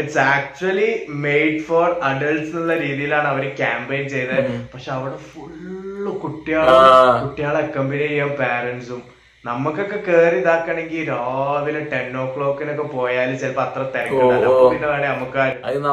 It's 0.00 0.18
actually 0.18 0.88
made 1.08 1.62
for 1.62 2.00
adults 2.02 2.50
എന്നുള്ള 2.50 2.74
രീതിയിലാണ് 2.76 3.28
അവർ 3.28 3.56
ക്യാമ്പയിൻ 3.56 4.08
ചെയ്തത്. 4.08 4.50
പക്ഷെ 4.74 4.90
അവിടെ 4.90 5.16
ഫുള്ള് 5.30 6.10
കുട്ടികളെ 6.20 6.74
കുട്ടികളെ 7.22 7.58
അക്കമ്പനി 7.58 7.98
ചെയ്യാൻ 7.98 8.28
പാരന്റ്സും 8.36 9.02
നമുക്കൊക്കെ 9.44 9.96
കേറി 10.06 10.36
ഇതാക്കണെങ്കിൽ 10.36 11.08
രാവിലെ 11.08 11.80
ടെൻ 11.92 12.16
ഓ 12.16 12.24
ക്ലോക്കിനൊക്കെ 12.34 12.82
പോയാൽ 12.96 13.36
ചിലപ്പോ 13.36 13.62
അത്ര 13.62 13.82
തിരക്കുണ്ടാവില്ല. 13.94 14.86
വേണേ 14.86 15.08
നമുക്ക് 15.08 15.44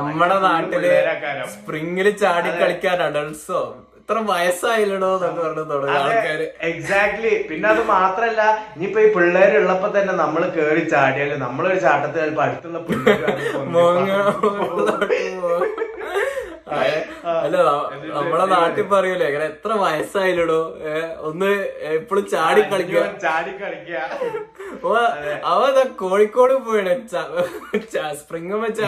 നമ്മുടെ 0.01 0.39
നാട്ടിലെ 0.39 0.95
സ്പ്രിങ്ങിൽ 1.47 2.09
ചാടി 2.17 2.49
കളിക്കാൻ 2.59 3.03
അഡൾട്ട്സോ 3.03 3.61
ഇത്ര 4.09 4.19
വയസ്സായില്ലടോ 4.27 5.07
എന്നൊക്കെ 5.15 5.41
പറഞ്ഞു 5.41 5.63
തുടങ്ങി 5.71 5.95
ആൾക്കാര്. 5.95 6.45
എക്സാക്ട്ലി 6.67 7.31
പിന്നെ 7.49 7.67
അത് 7.71 7.81
മാത്രല്ല 7.89 8.41
ഇനിയിപ്പോ 8.75 8.99
ഈ 9.01 9.09
പിള്ളേര് 9.15 9.55
ഉള്ളപ്പോ 9.61 9.87
തന്നെ 9.97 10.13
നമ്മൾ 10.21 10.43
കേറി 10.55 10.83
ചാടിയാൽ 10.93 11.31
നമ്മളൊരു 11.41 11.79
ചാട്ടത്തിൽ 11.81 12.19
ചിലപ്പോ 12.19 12.43
അടുത്തുള്ള 12.45 12.79
പിള്ളേര് 12.81 13.25
അല്ല 17.43 17.57
നമ്മളെ 18.15 18.45
നാട്ടിൽ 18.45 18.85
പറയൂലേ 18.93 19.25
അങ്ങനെ 19.27 19.45
എത്ര 19.45 19.71
വയസ്സായില്ലടോ 19.83 20.59
ഒന്ന് 21.29 21.51
എപ്പോഴും 21.97 22.25
ചാടി 22.33 22.61
കളിക്കുക. 22.61 23.03
ചാടി 23.25 23.51
കളിക്കുക. 23.61 23.99
അവ 25.51 25.83
കോഴിക്കോട് 26.01 26.53
പോയാണ് 26.53 26.95
സ്പ്രിംഗ് 28.21 28.59
വെച്ച് 28.65 28.81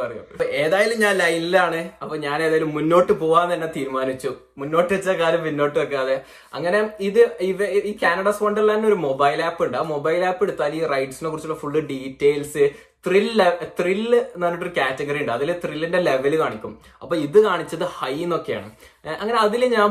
പറയും. 0.00 0.24
ഏതായാലും 0.64 0.98
ഞാൻ 1.04 1.14
ലൈനിലാണ്. 1.22 1.80
അപ്പൊ 2.02 2.16
ഞാൻ 2.26 2.42
ഏതായാലും 2.42 2.74
മുന്നോട്ട് 2.74 3.12
പോവാന്ന് 3.12 3.54
തന്നെ 3.54 3.70
തീരുമാനിച്ചു. 3.76 4.32
മുന്നോട്ട് 4.58 4.92
വെച്ച 4.94 5.08
കാലം 5.08 5.42
പിന്നോട്ട് 5.44 5.78
വെക്കാതെ. 5.78 6.16
അങ്ങനെ 6.54 6.90
ഇത് 7.08 7.20
ഇവ 7.40 7.64
ഈ 7.90 7.92
കാനഡ 8.02 8.28
വണ്ടർലാൻഡ് 8.42 8.86
ഒരു 8.86 8.98
മൊബൈൽ 9.06 9.42
ആപ്പ് 9.42 9.62
ഉണ്ട്. 9.64 9.76
ആ 9.76 9.82
മൊബൈൽ 9.82 10.24
ആപ്പ് 10.24 10.42
എടുത്താൽ 10.44 10.74
ഈ 10.74 10.84
റൈഡ്സിനെ 10.92 11.30
കുറിച്ചുള്ള 11.30 11.56
ഫുള്ള് 11.56 11.80
ഡീറ്റെയിൽസ് 11.90 12.64
ത്രില്ല് 13.04 13.46
ത്രില്ല് 13.78 14.18
എന്ന് 14.34 14.44
പറഞ്ഞിട്ടൊരു 14.46 14.74
കാറ്റഗറി 14.78 15.20
ഉണ്ട്. 15.22 15.32
അതിൽ 15.36 15.50
ത്രില്ലിന്റെ 15.64 16.00
ലെവൽ 16.08 16.34
കാണിക്കും. 16.42 16.72
അപ്പൊ 17.02 17.14
ഇത് 17.26 17.38
കാണിച്ചത് 17.46 17.84
ഹൈ 17.98 18.14
എന്നൊക്കെയാണ്. 18.26 18.68
അങ്ങനെ 19.22 19.38
അതിൽ 19.46 19.64
ഞാൻ 19.76 19.86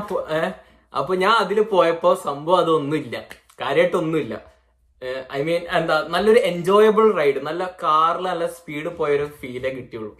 അപ്പൊ 0.93 1.13
ഞാൻ 1.24 1.34
അതിൽ 1.43 1.58
പോയപ്പോ 1.74 2.12
സംഭവം 2.28 2.60
അതൊന്നുമില്ല. 2.63 3.15
കാര്യമായിട്ടൊന്നുമില്ല 3.62 4.36
ഐ 5.38 5.39
മീൻ 5.48 5.63
എന്താ 5.78 5.96
നല്ലൊരു 6.13 6.39
എൻജോയബിൾ 6.50 7.06
റൈഡ് 7.17 7.39
നല്ല 7.48 7.63
കാറിൽ 7.82 8.26
നല്ല 8.30 8.46
സ്പീഡ് 8.56 8.89
പോയൊരു 9.00 9.26
ഫീലേ 9.39 9.70
കിട്ടിയുള്ളൂ. 9.76 10.12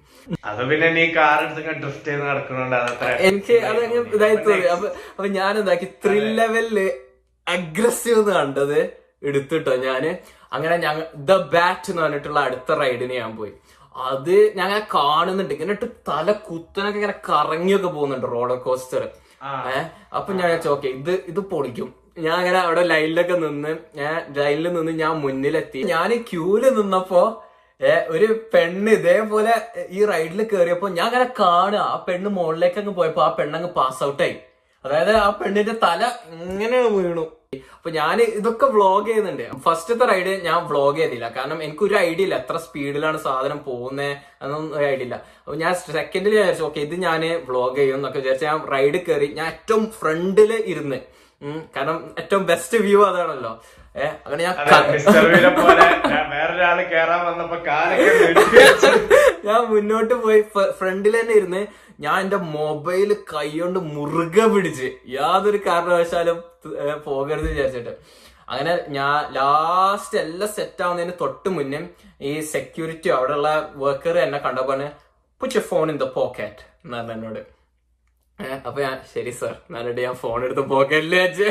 അത് 0.50 0.62
പിന്നെ 0.70 0.88
നീ 0.98 1.06
കാർ 1.16 1.40
ഡ്രിഫ്റ്റ് 1.84 2.08
ചെയ്ത് 2.10 2.24
നടക്കുന്നുണ്ട് 2.30 2.76
എനിക്ക് 3.30 3.56
അതങ്ങ് 3.70 4.02
ഇതായി 4.18 4.38
തോന്നി 4.48 4.68
അപ്പൊ 4.76 4.88
അപ്പൊ 5.12 5.28
ഞാൻ 5.40 5.54
എന്താക്കി 5.62 5.88
ത്രിൽ 6.04 6.28
ലെവലിൽ 6.40 6.80
അഗ്രസീവ് 7.48 8.24
കണ്ടത് 8.32 8.80
എടുത്തിട്ടോ 9.30 9.76
ഞാൻ. 9.88 10.04
അങ്ങനെ 10.56 10.76
ഞങ്ങൾ 10.86 11.04
ദ 11.30 11.38
ബാറ്റ് 11.54 11.90
എന്ന് 11.92 12.02
പറഞ്ഞിട്ടുള്ള 12.04 12.40
അടുത്ത 12.48 12.80
റൈഡിന് 12.82 13.16
ഞാൻ 13.22 13.32
പോയി. 13.40 13.54
അത് 13.96 14.36
ഞാൻ 14.58 14.66
അങ്ങനെ 14.68 14.84
കാണുന്നുണ്ട്. 14.98 15.54
ഇങ്ങനെ 15.58 15.76
തല 16.10 16.28
കുത്തനൊക്കെ 16.48 17.00
ഇങ്ങനെ 17.02 17.16
കറങ്ങിയൊക്കെ 17.30 17.90
പോകുന്നുണ്ട് 17.96 18.28
റോളർ 18.36 18.60
കോസ്റ്റർ 18.68 19.04
ഏഹ് 19.72 19.86
അപ്പൊ 20.18 20.32
ഞാൻ 20.42 20.52
ഓക്കെ 20.76 20.88
ഇത് 21.00 21.14
ഇത് 21.32 21.42
പൊളിക്കും. 21.54 21.90
ഞാൻ 22.26 22.36
അങ്ങനെ 22.42 22.60
അവിടെ 22.66 22.84
ലൈനിലൊക്കെ 22.92 23.36
നിന്ന് 23.44 23.72
ഞാൻ 24.00 24.16
ലൈനിൽ 24.38 24.68
നിന്ന് 24.78 24.94
ഞാൻ 25.02 25.14
മുന്നിലെത്തി. 25.26 25.82
ഞാൻ 25.94 26.10
ക്യൂൽ 26.30 26.64
നിന്നപ്പോ 26.78 27.22
ഒരു 28.16 28.28
പെണ്ണ് 28.54 28.92
ഇതേപോലെ 29.00 29.54
ഈ 29.98 30.00
റൈഡിൽ 30.12 30.40
കയറിയപ്പോ 30.52 30.88
ഞാൻ 31.00 31.06
അങ്ങനെ 31.10 31.28
കാണുക. 31.42 31.82
ആ 31.94 31.98
പെണ്ണ് 32.08 32.30
മുകളിലേക്ക് 32.38 32.80
അങ്ങ് 32.82 32.94
പോയപ്പോ 33.00 33.22
ആ 33.26 33.30
പെണ്ണങ്ങ് 33.40 33.70
പാസ് 33.80 34.02
ഔട്ടായി 34.08 34.36
അതായത് 34.86 35.14
ആ 35.26 35.28
പെണ്ണിന്റെ 35.42 35.76
തല 35.84 36.02
ഇങ്ങനെ 36.48 36.80
വീണു. 36.96 37.26
അപ്പൊ 37.56 37.90
ഞാൻ 37.98 38.22
ഇതൊക്കെ 38.22 38.66
വ്ളോഗ് 38.66 39.06
ചെയ്യുന്നുണ്ട്. 39.08 39.44
ഫസ്റ്റത്തെ 39.66 40.06
റൈഡ് 40.06 40.32
ഞാൻ 40.48 40.58
വ്ളോഗ് 40.70 40.98
ചെയ്തില്ല. 41.02 41.28
കാരണം 41.38 41.60
എനിക്കൊരു 41.64 41.96
ഐഡിയ 42.08 42.24
ഇല്ല. 42.28 42.36
എത്ര 42.44 42.58
സ്പീഡിലാണ് 42.58 43.20
സാധനം 43.28 43.60
പോകുന്നത് 43.68 44.12
എന്നൊന്നും 44.44 44.74
ഒരു 44.78 44.86
ഐഡിയ 44.86 45.06
ഇല്ല. 45.08 45.18
അപ്പൊ 45.44 45.56
ഞാൻ 45.64 45.76
സെക്കൻഡിൽ 45.76 46.34
വിചാരിച്ചു 46.36 46.66
ഓക്കെ 46.70 46.80
ഇത് 46.88 46.96
ഞാൻ 47.08 47.22
വ്ളോഗ് 47.50 47.78
ചെയ്യും 47.78 47.96
എന്നൊക്കെ 47.96 48.20
വിചാരിച്ചു. 48.20 48.46
ഞാൻ 48.46 48.60
റൈഡ് 48.74 49.00
കയറി 49.06 49.30
ഞാൻ 49.40 49.48
ഏറ്റവും 49.54 49.86
ഫ്രണ്ടിൽ 50.00 50.52
ഇരുന്ന് 50.74 51.00
കാരണം 51.76 51.98
ഏറ്റവും 52.20 52.44
ബെസ്റ്റ് 52.46 52.78
വ്യൂ 52.78 53.00
അതാണല്ലോ. 53.06 53.54
ഏഹ് 54.04 54.16
അങ്ങനെ 54.26 54.44
ഞാൻ 54.44 54.56
വേറൊരാൾ 56.34 56.80
കേറാൻ 56.94 57.22
വന്നപ്പോ 57.26 57.58
ഞാൻ 59.48 59.62
മുന്നോട്ട് 59.72 60.16
പോയി 60.24 60.42
ഫ്രണ്ടിൽ 60.80 61.16
തന്നെ 61.20 61.34
ഇരുന്ന് 61.34 61.62
ഞാൻ 62.06 62.18
എന്റെ 62.22 62.40
മൊബൈൽ 62.56 63.10
കൈകൊണ്ട് 63.34 63.80
മുറുകെ 63.94 64.46
പിടിച്ച് 64.54 64.88
യാതൊരു 65.08 65.60
കാരണവശാലും 65.68 66.38
പോകരുത് 67.06 67.50
വിചാരിച്ചിട്ട്. 67.50 67.94
അങ്ങനെ 68.50 68.86
ഞാൻ 68.88 69.34
ലാസ്റ്റ് 69.34 70.20
എല്ലാം 70.20 70.50
സെറ്റ് 70.50 70.84
ആവുന്നതിന് 70.84 71.14
തൊട്ട് 71.22 71.50
മുന്നേ 71.50 71.90
ഈ 72.22 72.40
സെക്യൂരിറ്റി 72.40 73.10
അവിടെയുള്ള 73.10 73.72
വർക്കർ 73.76 74.20
എന്നെ 74.20 74.40
കണ്ടപ്പോ 74.40 74.76
push 75.42 75.60
phone 75.60 75.92
in 75.92 75.98
the 75.98 76.04
pocket 76.04 76.64
എന്ന് 76.86 76.98
പറഞ്ഞു 76.98 77.14
എന്നോട്. 77.14 77.58
അപ്പൊ 78.68 78.82
ഞാൻ 78.82 79.00
ശരി 79.16 79.30
സർ 79.30 79.56
എന്നിട്ട് 79.78 80.02
ഞാൻ 80.02 80.14
ഫോൺ 80.14 80.44
എടുത്ത് 80.44 80.62
പോക്കറ്റിൽ 80.62 81.16
വെച്ച്. 81.16 81.48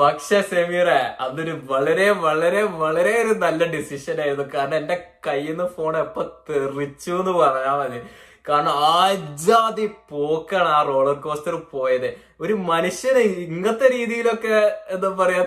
പക്ഷെ 0.00 0.40
സെമീറ 0.40 0.88
അതൊരു 1.20 1.60
വളരെ 1.64 2.10
വളരെ 2.10 2.62
വളരെ 2.62 3.22
ഒരു 3.22 3.34
നല്ല 3.34 3.64
ഡിസിഷൻ 3.64 4.20
ആയിരുന്നു. 4.20 4.44
കാരണം 4.54 4.76
എന്റെ 4.76 5.06
കയ്യിൽ 5.26 5.50
നിന്ന് 5.50 5.64
ഫോൺ 5.64 5.96
എപ്പൊ 5.96 6.22
തെറിച്ചു 6.22 7.10
എന്ന് 7.10 7.32
പറഞ്ഞാൽ 7.32 7.76
മതി. 7.78 8.02
കാരണം 8.48 8.74
ആജാതി 8.98 9.86
പോക്കാണ് 10.10 10.68
ആ 10.68 10.82
റോളർ 10.82 11.16
കോസ്റ്റർ 11.26 11.54
പോയത്. 11.74 12.08
ഒരു 12.40 12.54
മനുഷ്യനെ 12.70 13.20
ഇങ്ങനത്തെ 13.20 13.88
രീതിയിലൊക്കെ 13.96 14.54
എന്താ 14.94 15.08
പറയാ 15.20 15.42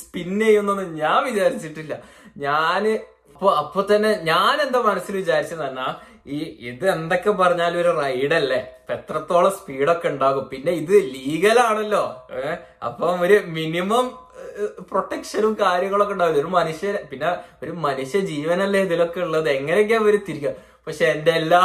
സ്പിൻ 0.00 0.40
ചെയ്യുന്നൊന്നും 0.40 0.94
ഞാൻ 1.02 1.18
വിചാരിച്ചിട്ടില്ല. 1.24 1.94
ഞാൻ 2.36 2.84
അപ്പൊ 3.34 3.48
അപ്പൊ 3.62 3.80
തന്നെ 3.90 4.10
ഞാൻ 4.32 4.54
എന്താ 4.66 4.78
മനസ്സിൽ 4.80 5.16
വിചാരിച്ചെന്ന് 5.16 5.64
പറഞ്ഞാ 5.64 5.88
ഈ 6.26 6.38
ഇത് 6.68 6.84
എന്തൊക്കെ 6.90 7.30
പറഞ്ഞാലും 7.30 7.80
ഒരു 7.80 7.90
റൈഡല്ലേ? 7.98 8.60
അപ്പൊ 8.80 8.92
എത്രത്തോളം 8.94 9.52
സ്പീഡൊക്കെ 9.58 10.08
ഉണ്ടാകും. 10.08 10.44
പിന്നെ 10.52 10.72
ഇത് 10.72 10.94
ലീഗലാണല്ലോ. 11.14 12.04
ഏഹ് 12.38 12.56
അപ്പം 12.88 13.20
ഒരു 13.26 13.36
മിനിമം 13.56 14.06
പ്രൊട്ടക്ഷനും 14.90 15.52
കാര്യങ്ങളൊക്കെ 15.60 16.12
ഉണ്ടാവില്ല? 16.12 16.40
ഒരു 16.40 16.50
മനുഷ്യ 16.58 16.92
പിന്നെ 17.10 17.30
ഒരു 17.62 17.72
മനുഷ്യ 17.86 18.20
ജീവനല്ലേ 18.30 18.80
ഇതിലൊക്കെ 18.80 19.20
ഉള്ളത്? 19.20 19.48
എങ്ങനെയൊക്കെയാ 19.58 20.00
അവർ 20.00 20.16
തിരിക്കുക 20.28 20.52
പക്ഷെ 20.86 21.04
എന്റെ 21.06 21.32
എല്ലാ 21.32 21.62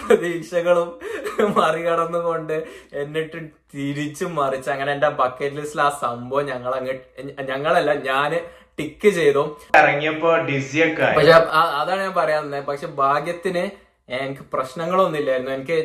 പ്രതീക്ഷകളും 0.00 0.88
മറികടന്നുകൊണ്ട് 1.56 2.56
എന്നിട്ട് 2.94 3.38
തിരിച്ചും 3.72 4.32
മറിച്ച് 4.34 4.70
അങ്ങനെ 4.70 4.90
എന്റെ 4.92 5.10
ബക്കറ്റ് 5.20 5.56
ലിസ്റ്റിൽ 5.56 5.82
ആ 5.82 5.88
സംഭവം 6.02 6.44
ഞങ്ങൾ 6.46 6.72
അങ്ങ് 6.74 6.94
ഞങ്ങളല്ല 7.48 7.94
ഞാൻ 8.02 8.32
ടിക്ക് 8.78 9.10
ചെയ്തു. 9.18 9.42
ഇറങ്ങിയപ്പോ 9.78 10.30
ഡിസിയൊക്കെ 10.46 11.08
പക്ഷെ 11.16 11.34
അതാണ് 11.74 12.00
ഞാൻ 12.02 12.14
പറയാൻ 12.14 12.54
പക്ഷെ 12.68 12.88
ഭാഗ്യത്തിന് 12.98 13.64
എനിക്ക് 14.18 14.44
പ്രശ്നങ്ങളൊന്നും 14.52 15.18
ഇല്ലായിരുന്നു 15.20 15.52
എനിക്ക് 15.52 15.76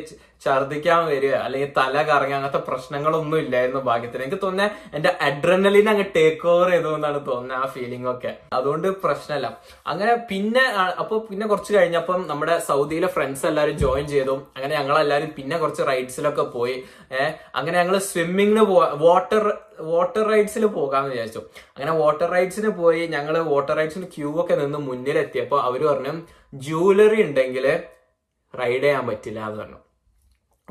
ഛർദ്ദിക്കാൻ 0.44 1.02
വരിക 1.12 1.34
അല്ലെങ്കിൽ 1.46 1.70
തല 1.78 1.94
കറങ്ങുക 2.08 2.36
അങ്ങനത്തെ 2.38 2.60
പ്രശ്നങ്ങളൊന്നും 2.68 3.38
ഇല്ലായിരുന്നു 3.44 3.80
ഭാഗ്യത്തിന്. 3.88 4.22
എനിക്ക് 4.26 4.40
തോന്നുന്ന 4.44 4.96
എന്റെ 4.96 5.10
അഡ്രനലിൻ 5.28 5.88
അങ്ങ് 5.92 6.06
ടേക്ക് 6.16 6.46
ഓവർ 6.54 6.68
ചെയ്തു 6.74 6.90
എന്നാണ് 6.98 7.20
തോന്നുന്നത് 7.30 7.58
ആ 7.62 7.66
ഫീലിംഗ് 7.74 8.08
ഒക്കെ. 8.14 8.32
അതുകൊണ്ട് 8.58 8.88
പ്രശ്നമല്ല 9.04 9.48
അങ്ങനെ 9.86 10.14
പിന്നെ 10.30 10.64
അപ്പൊ 11.02 11.18
പിന്നെ 11.30 11.46
കുറച്ച് 11.46 11.72
കഴിഞ്ഞപ്പം 11.76 12.20
നമ്മുടെ 12.30 12.56
സൗദിയിലെ 12.68 13.10
ഫ്രണ്ട്സ് 13.16 13.46
എല്ലാവരും 13.50 13.76
ജോയിൻ 13.84 14.06
ചെയ്തു. 14.14 14.36
അങ്ങനെ 14.56 14.72
ഞങ്ങൾ 14.80 14.96
എല്ലാവരും 15.04 15.32
പിന്നെ 15.38 15.58
കുറച്ച് 15.64 15.82
റൈഡ്സിലൊക്കെ 15.90 16.46
പോയി. 16.56 16.76
ഏഹ് 17.18 17.32
അങ്ങനെ 17.58 17.76
ഞങ്ങൾ 17.80 17.98
സ്വിമ്മിങ്ങിന് 18.10 18.64
വാട്ടർ 19.06 19.44
വാട്ടർ 19.90 20.24
റൈഡ്സിൽ 20.30 20.64
പോകാന്ന് 20.78 21.10
വിചാരിച്ചു. 21.12 21.42
അങ്ങനെ 21.74 21.92
വാട്ടർ 22.00 22.28
റൈഡ്സിന് 22.36 22.70
പോയി 22.80 23.02
ഞങ്ങൾ 23.14 23.34
വാട്ടർ 23.52 23.74
റൈഡ്സിന് 23.80 24.08
ക്യൂ 24.16 24.30
ഒക്കെ 24.42 24.54
നിന്ന് 24.62 24.78
മുന്നിലെത്തിയപ്പോൾ 24.88 25.60
അവർ 25.68 25.80
പറഞ്ഞു 25.90 26.12
ജ്വല്ലറി 26.66 27.20
ഉണ്ടെങ്കിൽ 27.26 27.66
റൈഡ് 28.54 28.82
ചെയ്യാൻ 28.82 29.04
പറ്റില്ല 29.08 29.40
എന്ന് 29.48 29.60
പറഞ്ഞു. 29.62 29.78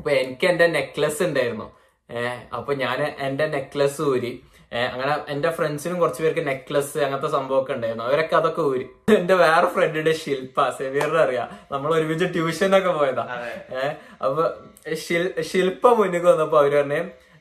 അപ്പൊ 0.00 0.10
എനിക്ക് 0.10 0.46
എന്റെ 0.46 0.66
നെക്ലസ് 0.66 1.22
ഉണ്ടായിരുന്നു. 1.22 1.76
ഏഹ് 2.10 2.54
അപ്പൊ 2.54 2.74
ഞാൻ 2.74 3.16
എന്റെ 3.18 3.46
നെക്ലസ് 3.46 4.02
ഊരി. 4.02 4.42
അങ്ങനെ 4.92 5.18
എന്റെ 5.28 5.50
ഫ്രണ്ട്സിനും 5.50 6.00
കുറച്ച് 6.00 6.22
പേർക്ക് 6.22 6.46
നെക്ലസ് 6.46 6.98
അങ്ങനത്തെ 6.98 7.28
സംഭവമൊക്കെ 7.28 7.72
ഉണ്ടായിരുന്നു. 7.72 8.04
അവരൊക്കെ 8.04 8.36
അതൊക്കെ 8.36 8.62
ഊരി. 8.62 8.86
എന്റെ 9.18 9.34
വേറെ 9.34 9.66
ഫ്രണ്ടിന്റെ 9.66 10.12
ശില്പ 10.12 10.68
സെവിയറിന് 10.68 11.18
അറിയാം. 11.18 11.48
നമ്മൾ 11.72 11.94
ഒരുമിച്ച് 11.94 12.24
ട്യൂഷനൊക്കെ 12.24 12.88
പോയതാ. 12.88 13.26
ഏഹ് 13.72 13.96
അപ്പൊ 14.24 14.50
ശിൽ- 14.94 15.40
ശില്പ 15.40 15.88
മുന്നിൽ 15.88 16.22
വന്നപ്പോ 16.22 16.58
അവർ 16.58 16.74
പറഞ്ഞു 16.74 16.94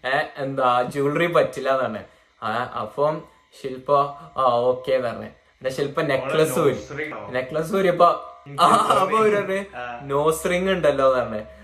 ഏഹ് 0.08 0.28
എന്താ 0.38 0.82
ജ്വല്ലറി 0.82 1.26
പറ്റില്ല 1.26 1.70
എന്ന് 1.70 1.84
പറഞ്ഞു. 1.84 2.00
ആ 2.44 2.64
അപ്പം 2.82 3.22
ശില്പ 3.62 3.92
ആ 4.38 4.44
ഓക്കെ 4.44 4.98
പറഞ്ഞു. 4.98 5.26
എന്റെ 5.26 5.70
ശില്പ 5.70 6.02
നെക്ലസ് 6.02 6.60
ഊരി? 6.60 6.78
നെക്ലസ് 7.30 7.76
ഊരിയപ്പോ 7.76 8.26
അപ്പൊ 8.64 8.94
അപ്പൊ 8.94 9.18
അവർ 9.18 9.36
പറഞ്ഞു 9.36 9.66
നോസ് 10.04 10.50
റിങ് 10.50 10.70
ഉണ്ടല്ലോ 10.70 11.06
എന്ന് 11.06 11.20
പറഞ്ഞേ. 11.20 11.59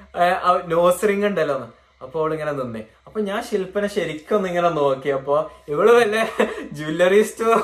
നോസ് 0.69 1.07
റിംഗ് 1.07 1.27
ഉണ്ടല്ലോ 1.27 1.57
അപ്പോൾ 1.57 1.73
അപ്പൊ 2.01 2.17
അവൾ 2.21 2.31
ഇങ്ങനെ 2.33 2.51
നിന്നേ. 2.53 2.81
അപ്പൊ 3.07 3.19
ഞാൻ 3.21 3.39
ശില്പനെ 3.43 3.87
ശരിക്കൊന്നും 3.93 4.49
ഇങ്ങനെ 4.49 4.69
നോക്കിയപ്പോ 4.77 5.37
ഇവൾ 5.67 5.87
വല്ല 5.91 6.15
ജ്വല്ലറി 6.71 7.21
സ്റ്റോർ 7.23 7.61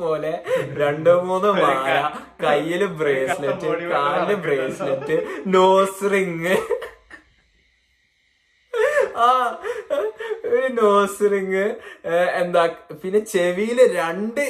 പോലെ 0.00 0.32
രണ്ടു 0.76 1.12
മൂന്ന് 1.28 1.50
മാല 1.58 1.94
കയ്യിൽ 2.42 2.82
ബ്രേസ്ലെറ്റ് 3.00 3.70
കാലിൽ 3.92 4.32
ബ്രേസ്ലെറ്റ് 4.44 5.16
നോസ് 5.54 6.10
റിങ് 6.12 6.54
ആ 9.18 9.28
ഒരു 10.60 10.68
നോസ് 10.78 11.30
റിങ് 11.32 11.64
എന്താ 12.40 12.62
പിന്നെ 13.02 13.20
ചെവിയിൽ 13.32 13.78
രണ്ട് 13.94 14.42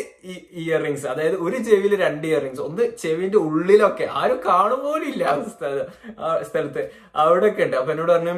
ഇയറിങ്സ് 0.60 1.06
അതായത് 1.06 1.36
ഒരു 1.40 1.58
ചെവിയിൽ 1.68 1.94
രണ്ട് 2.00 2.26
ഇയറിങ്സ് 2.26 2.62
ഒന്ന് 2.62 2.86
ചെവിന്റെ 3.02 3.38
ഉള്ളിലൊക്കെ 3.46 4.06
ആരും 4.20 4.40
കാണുപോലും 4.46 5.08
ഇല്ല 5.12 5.24
സ്ഥലത്ത് 5.24 5.52
സ്ഥല- 5.54 5.86
അവിടെ 6.22 6.44
സ്ഥലത്ത്. 6.44 6.82
അവിടെയൊക്കെ 7.22 7.62
ഉണ്ട്. 7.64 7.76
അപ്പൊ 7.76 7.92
എന്നോട് 7.92 8.12
പറഞ്ഞു 8.12 8.34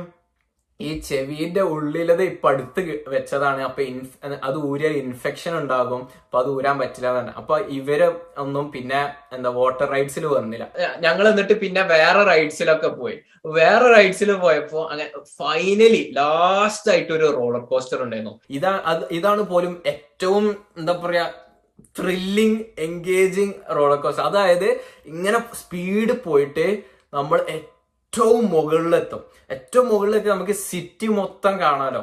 ഈ 0.86 0.90
ചെവിന്റെ 1.08 1.62
ഉള്ളിലത് 1.74 2.22
ഇപ്പൊ 2.32 2.48
അടുത്ത് 2.52 2.82
വെച്ചതാണ്. 3.14 3.60
അപ്പൊ 3.68 3.82
അത് 4.48 4.58
ഊരിയ 4.70 4.88
ഇൻഫെക്ഷൻ 5.02 5.52
ഉണ്ടാകും. 5.60 6.02
അപ്പൊ 6.24 6.38
അത് 6.42 6.48
ഊരാൻ 6.56 6.76
പറ്റില്ല 6.82 7.08
എന്നാണ്. 7.12 7.32
അപ്പൊ 7.40 7.56
ഇവർ 7.78 8.00
ഒന്നും 8.44 8.66
പിന്നെ 8.74 9.00
എന്താ 9.36 9.52
വാട്ടർ 9.58 9.86
റൈഡ്സിൽ 9.96 10.26
വന്നില്ല. 10.36 10.66
ഞങ്ങൾ 11.06 11.24
എന്നിട്ട് 11.32 11.56
പിന്നെ 11.64 11.84
വേറെ 11.94 12.22
റൈഡ്സിലൊക്കെ 12.32 12.90
പോയി. 13.00 13.16
വേറെ 13.58 13.86
റൈഡ്സിൽ 13.96 14.30
പോയപ്പോ 14.44 14.80
അങ്ങനെ 14.90 15.10
ഫൈനലി 15.38 16.02
ലാസ്റ്റ് 16.18 16.90
ആയിട്ട് 16.92 17.12
ഒരു 17.18 17.28
റോളർ 17.38 17.62
കോസ്റ്റർ 17.70 18.00
ഉണ്ടായിരുന്നു. 18.06 18.34
ഇതാ 18.58 18.72
അത് 18.92 19.02
ഇതാണ് 19.18 19.44
പോലും 19.52 19.74
ഏറ്റവും 19.92 20.44
എന്താ 20.80 20.94
പറയാ 21.04 21.24
ത്രില്ലിങ് 21.98 22.60
എൻഗേജിങ് 22.86 23.54
റോളർ 23.76 23.98
കോസ്റ്റർ 24.02 24.24
അതായത് 24.28 24.68
ഇങ്ങനെ 25.12 25.38
സ്പീഡ് 25.60 26.14
പോയിട്ട് 26.26 26.66
നമ്മൾ 27.16 27.38
ഏറ്റവും 28.14 28.50
മുകളിലെത്തും. 28.50 29.20
ഏറ്റവും 29.50 29.88
മുകളിലെത്തി 29.88 30.28
നമുക്ക് 30.28 30.52
സിറ്റി 30.52 31.06
മൊത്തം 31.06 31.60
കാണാലോ. 31.60 32.02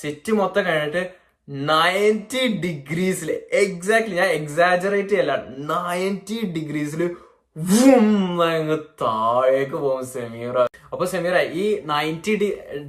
സിറ്റി 0.00 0.32
മൊത്തം 0.32 0.64
കഴിഞ്ഞിട്ട് 0.66 1.02
നയന്റി 1.48 2.42
ഡിഗ്രീസിൽ 2.64 3.30
എക്സാക്ട്ലി 3.52 4.14
ഞാൻ 4.16 4.26
എക്സാജറേറ്റ് 4.26 5.08
ചെയ്യല്ല. 5.08 5.34
നയന്റി 5.72 6.38
ഡിഗ്രീസിൽ 6.56 7.02
താഴേക്ക് 9.02 9.72
പോകും 9.72 10.06
സെമീറ 10.06 10.56
അപ്പൊ 10.92 11.04
സെമീറ 11.12 11.38
ഈ 11.62 11.64
നയന്റി 11.92 12.34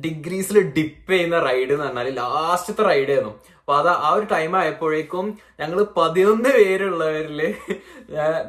ഡിഗ്രീസിൽ 0.06 0.60
ഡിപ്പ് 0.78 1.12
ചെയ്യുന്ന 1.14 1.40
റൈഡ് 1.48 1.72
എന്ന് 1.76 1.86
പറഞ്ഞാൽ 1.86 2.12
ലാസ്റ്റത്തെ 2.20 2.84
റൈഡ് 2.92 3.12
ആയിരുന്നു. 3.14 3.34
അപ്പൊ 3.60 3.80
അത് 3.80 3.90
ആ 4.06 4.12
ഒരു 4.18 4.26
ടൈം 4.32 4.52
ആയപ്പോഴേക്കും 4.60 5.26
ഞങ്ങൾ 5.60 5.80
പതിനൊന്ന് 5.98 6.50
പേരുള്ളവരിൽ 6.50 7.42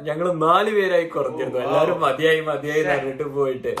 ഞങ്ങൾ 0.07 0.27
നാല് 0.43 0.71
പേരായി 0.75 1.05
കുറഞ്ഞിരുന്നു. 1.05 1.59
എല്ലാവരും 1.59 1.97
മതിയായി 2.01 2.39
മതിയായി 2.47 2.83
പറഞ്ഞിട്ട് 2.83 3.25
പോയിട്ട്. 3.35 3.71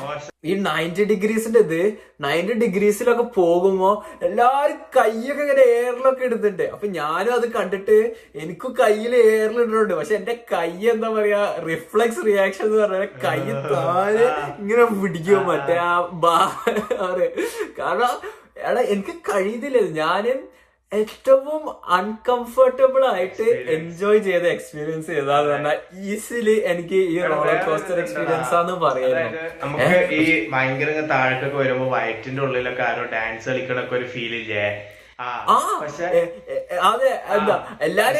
ഈ 0.49 0.53
നയന്റി 0.67 1.03
ഡിഗ്രീസിന്റെ 1.11 1.59
ഇത് 1.59 1.81
നയന്റി 2.25 2.53
ഡിഗ്രീസിലൊക്കെ 2.53 3.25
പോകുമ്പോ 3.37 3.89
എല്ലാരും 4.27 4.77
കൈയൊക്കെ 4.97 5.41
ഇങ്ങനെ 5.45 5.63
എയറിലൊക്കെ 5.77 6.23
ഇടുന്നുണ്ട്. 6.25 6.63
അപ്പൊ 6.73 6.87
ഞാനും 6.97 7.33
അത് 7.33 7.47
കണ്ടിട്ട് 7.55 7.97
എനിക്കും 8.43 8.75
കയ്യിൽ 8.81 9.15
എയറിൽ 9.15 9.59
ഇടുന്നുണ്ട്. 9.63 9.93
പക്ഷെ 9.93 10.15
എന്റെ 10.19 10.35
കൈ 10.53 10.69
എന്താ 10.93 11.09
പറയാ 11.17 11.41
റിഫ്ലക്സ് 11.69 12.25
റിയാക്ഷൻ 12.29 12.65
എന്ന് 12.65 12.79
പറഞ്ഞാൽ 12.83 13.09
കൈ 13.25 13.39
താഴെ 13.73 14.27
ഇങ്ങനെ 14.61 14.85
പിടിക്കും 15.01 15.51
മറ്റേ 15.61 15.75
ആ 15.85 15.91
ബാ 16.23 16.37
കാരണം 17.77 18.13
എടാ 18.63 18.81
എനിക്ക് 18.93 19.13
കഴിയുന്നില്ല 19.27 19.79
ഞാനും 19.99 20.39
ഏറ്റവും 20.91 21.61
അൺകംഫർട്ടബിൾ 21.97 23.03
ആയിട്ട് 23.11 23.45
എൻജോയ് 23.75 24.19
ചെയ്ത 24.25 24.45
എക്സ്പീരിയൻസ് 24.47 25.11
ഏതാന്ന് 25.19 25.51
പറഞ്ഞാൽ 25.51 25.77
ഈസിലി 26.07 26.55
എനിക്ക് 26.71 26.99
ഈ 27.11 27.17
റോളർ 27.27 27.59
കോസ്റ്റർ 27.67 27.99
എക്സ്പീരിയൻസ് 27.99 28.53
ആണെന്ന് 28.57 28.75
പറയുന്നത് 28.85 29.37
നമുക്ക് 29.61 29.87
ഈ 30.17 30.25
ഭയങ്കര 30.51 30.89
താഴത്തൊക്കെ 31.13 31.57
വരുമ്പോ 31.61 31.87
വയറ്റിന്റെ 31.95 32.43
ഉള്ളിലൊക്കെ 32.47 32.83
ആരോ 32.89 33.05
ഡാൻസ് 33.13 33.47
കളിക്കണൊക്കെ 33.49 33.95
ഒരു 33.99 34.07
ഫീൽ 34.13 34.35
ഇല്ലേ? 34.41 34.65
അതെ 36.85 37.09
എന്താ 37.33 37.55
എല്ലാരും 37.81 38.19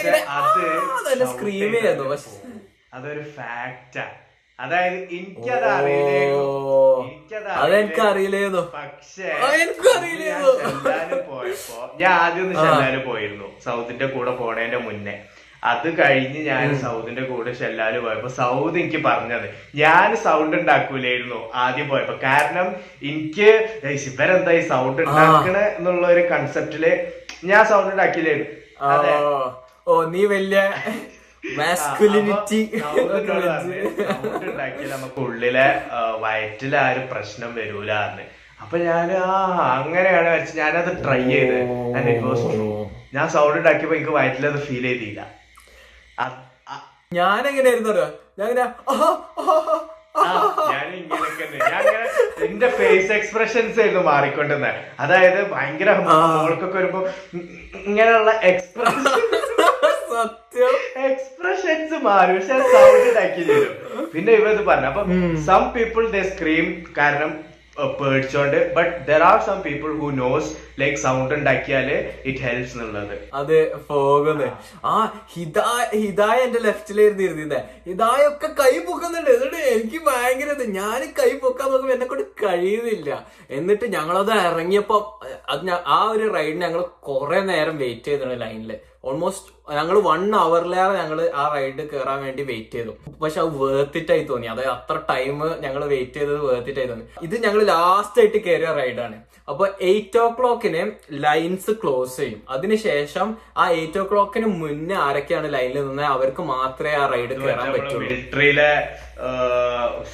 സ്ക്രീം 1.33 1.71
ചെയ്യുന്നു 1.75 2.07
പക്ഷെ 2.11 2.31
അതൊരു 2.93 3.23
ഫാക്റ്റാ 3.35 4.05
അതായത് 4.61 4.97
എനിക്കത് 5.15 5.67
അറിയില്ലേ 5.71 6.17
അതെനിക്ക് 7.57 8.01
അറിയില്ലായിരുന്നു 8.03 8.63
പക്ഷേ 8.73 9.27
പോയപ്പോ 11.29 11.77
ഞാൻ 12.01 12.13
ആദ്യം 12.21 12.43
ഒന്ന് 12.45 12.55
ചെല്ലാന് 12.61 12.99
പോയിരുന്നു 13.07 13.47
സൗദിന്റെ 13.65 14.07
കൂടെ 14.13 14.33
പോണേന്റെ 14.39 14.79
മുന്നേ. 14.85 15.15
അത് 15.63 15.87
കഴിഞ്ഞ് 15.97 16.39
ഞാൻ 16.45 16.67
സൗദിന്റെ 16.83 17.23
കൂടെ 17.23 17.51
ഷെല്ലാൽ 17.57 17.95
പോയപ്പോ 17.99 18.29
സൗദ് 18.37 18.77
എനിക്ക് 18.79 18.99
പറഞ്ഞത് 19.03 19.47
ഞാൻ 19.75 20.09
സൗണ്ട് 20.23 20.55
ഉണ്ടാക്കൂലായിരുന്നു 20.59 21.39
ആദ്യം 21.63 21.87
പോയപ്പോ. 21.89 22.15
കാരണം 22.23 22.67
എനിക്ക് 23.03 23.49
ഇവരെന്താ 24.07 24.53
ഈ 24.53 24.63
സൗണ്ട് 24.71 25.01
ഉണ്ടാക്കണ 25.03 25.57
എന്നുള്ള 25.71 26.05
ഒരു 26.07 26.23
കൺസെപ്റ്റിൽ 26.31 26.85
ഞാൻ 27.45 27.61
സൗണ്ട് 27.71 27.91
ഉണ്ടാക്കിയില്ലായിരുന്നു 27.93 28.49
ഓ 29.87 30.03
നീ 30.11 30.23
വലിയ 30.27 30.59
മാസ്കുലിനിറ്റി 31.43 32.59
നമുക്ക് 34.93 35.19
ഉള്ളിലെ 35.25 35.67
വയറ്റില 36.23 36.23
വയറ്റിലെ 36.23 36.77
ആ 36.81 36.91
ഒരു 36.93 37.01
പ്രശ്നം 37.11 37.51
വരൂല 37.57 37.91
അപ്പൊ 38.63 38.77
ഞാൻ 38.79 39.07
ആ 39.19 39.29
അങ്ങനെയാണ് 39.77 40.29
വെച്ച് 40.35 40.53
ഞാനത് 40.59 40.91
ട്രൈ 41.05 41.21
ചെയ്ത്. 41.31 41.57
And 41.95 42.07
it 42.11 42.19
was 42.25 42.41
ഞാൻ 43.15 43.25
സൗണ്ട് 43.35 43.57
ഉണ്ടാക്കിയപ്പോ 43.59 43.95
എനിക്ക് 43.97 44.13
വയറ്റിലത് 44.17 44.59
ഫീൽ 44.67 44.85
ചെയ്തില്ല. 44.89 45.21
ഞാൻ 47.11 47.41
എങ്ങനെയായിരുന്നു 47.49 47.91
അറിയോ 47.93 48.07
ഞാൻ 48.39 48.47
ഇങ്ങനെ 48.47 48.65
എന്റെ 52.47 52.67
ഫേസ് 52.77 53.11
എക്സ്പ്രഷൻസ് 53.17 53.77
ആയിരുന്നു 53.81 54.03
മാറിക്കൊണ്ടിരുന്നത് 54.09 54.79
അതായത് 55.03 55.41
ഭയങ്കര 55.53 55.91
മോൾക്കൊക്കെ 56.07 56.77
വരുമ്പോ 56.77 57.01
ഇങ്ങനെയുള്ള 57.81 58.31
എക്സ്പ്രഷൻ 58.51 59.03
സത്യം. 60.11 60.73
എക്സ്പ്രഷൻസ് 61.09 61.99
മാറി. 62.07 62.33
പക്ഷെ 62.37 62.57
സൗണ്ട് 62.73 63.05
ഉണ്ടാക്കി 63.11 63.43
തരും. 63.51 63.77
പിന്നെ 64.15 64.33
ഇവ 64.39 64.49
ഇത് 64.55 64.65
പറഞ്ഞു. 64.71 64.89
അപ്പൊ 64.91 65.03
സം 65.47 65.63
പീപ്പിൾ 65.77 66.03
ദ 66.17 66.27
സ്ക്രീം 66.33 66.67
കാരണം 66.99 67.31
പേടിച്ചോണ്ട്. 67.99 68.57
But 68.75 68.91
there 69.07 69.21
are 69.27 69.37
some 69.45 69.57
people 69.65 69.91
who 69.99 70.07
knows 70.17 70.49
like 70.81 70.97
sound 71.03 71.33
ഉണ്ടാക്കിയാൽ 71.35 71.87
ഇറ്റ് 72.29 72.41
ഹെൽപ്സ് 72.45 72.75
എന്നുള്ളത്. 72.75 73.15
അതെ 73.39 73.61
പോകുന്നത് 73.87 74.47
ആ 74.91 74.95
ഹിദായ 75.33 75.85
ഹിതായ 76.03 76.37
എന്റെ 76.47 76.59
ലെഫ്റ്റിലായിരുന്നു 76.67 77.23
ഇരുന്നിരുന്നേ. 77.27 77.61
ഹിതായ 77.87 78.21
ഒക്കെ 78.31 78.49
കൈ 78.61 78.73
പൊക്കുന്നുണ്ട്. 78.89 79.31
എന്നിട്ട് 79.37 79.61
എനിക്ക് 79.75 80.01
ഭയങ്കര 80.09 80.57
ഞാൻ 80.79 81.01
കൈ 81.19 81.31
പൊക്കാൻ 81.45 81.67
നോക്കുമ്പോ 81.71 81.95
എന്നെ 81.97 82.05
കൊണ്ട് 82.05 82.25
കഴിയുന്നില്ല. 82.45 83.09
എന്നിട്ട് 83.49 83.85
ഞങ്ങളത് 83.97 84.33
ഇറങ്ങിയപ്പോ 84.49 84.99
അത് 85.49 85.65
ആ 85.97 85.99
ഒരു 86.13 86.27
റൈഡിന് 86.37 86.63
ഞങ്ങൾ 86.67 86.83
കുറെ 87.09 87.41
നേരം 87.51 87.77
വെയിറ്റ് 87.83 88.07
ചെയ്തിട്ടുണ്ട് 88.07 88.41
ലൈനിൽ 88.45 88.71
ഓൾമോസ്റ്റ് 89.03 89.49
ഞങ്ങൾ 89.77 89.97
വൺ 90.07 90.21
അവറിലേറെ 90.35 90.93
ഞങ്ങൾ 91.01 91.19
ആ 91.41 91.43
റൈഡ് 91.53 91.83
കയറാൻ 91.91 92.19
വേണ്ടി 92.25 92.43
വെയിറ്റ് 92.49 92.77
ചെയ്തു. 92.77 92.93
പക്ഷെ 93.21 93.39
അത് 93.41 93.51
വേർത്തിട്ടായി 93.61 94.21
ആയി 94.21 94.27
തോന്നി. 94.29 94.47
അതായത് 94.47 94.71
അത്ര 94.77 94.95
ടൈം 95.09 95.37
ഞങ്ങൾ 95.65 95.81
വെയിറ്റ് 95.93 96.17
ചെയ്തത് 96.19 96.41
വേർത്തിട്ടായി 96.49 96.87
തോന്നി. 96.91 97.05
ഇത് 97.27 97.35
ഞങ്ങൾ 97.45 97.61
ലാസ്റ്റ് 97.71 98.19
ആയിട്ട് 98.21 98.39
കയറിയ 98.47 98.71
റൈഡാണ് 98.79 99.17
അപ്പൊ 99.51 99.65
എയ്റ്റ് 99.81 100.19
ഓ 100.19 100.25
ക്ലോക്കിന് 100.39 100.81
ലൈൻസ് 101.25 101.71
ക്ലോസ് 101.81 102.17
ചെയ്യും 102.21 102.41
അതിനുശേഷം 102.55 103.27
ആ 103.57 103.63
എയ്റ്റ് 103.77 103.99
ഓ 103.99 104.03
ക്ലോക്കിന് 104.11 104.47
മുന്നേ 104.61 104.95
ആരൊക്കെയാണ് 105.05 105.47
ലൈനിൽ 105.53 105.79
നിന്ന് 105.87 106.05
അവർക്ക് 106.15 106.41
മാത്രമേ 106.53 106.93
ആ 107.01 107.05
റൈഡ് 107.13 107.33
കയറാൻ 107.41 107.67
പറ്റുള്ളൂ. 107.73 108.01
മിലിറ്ററിയിലെ 108.03 108.71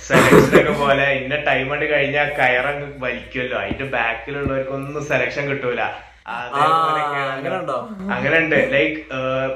സെലക്ഷൻ 0.08 0.67
പോലെ 0.84 1.08
ഇന്ന 1.19 1.36
ടൈം 1.50 1.65
കൊണ്ട് 1.69 1.86
കഴിഞ്ഞാൽ 1.93 2.30
കയറങ്ങ് 2.39 2.88
വലിക്കുമല്ലോ 3.06 3.58
അതിന്റെ 3.63 3.88
ബാക്കിലുള്ളവർക്കൊന്നും 3.97 5.06
സെലക്ഷൻ 5.12 5.45
കിട്ടൂല. 5.52 5.84
അങ്ങനെ 6.27 7.57
ഉണ്ടോ? 8.37 8.71
ലൈക്ക് 8.71 9.01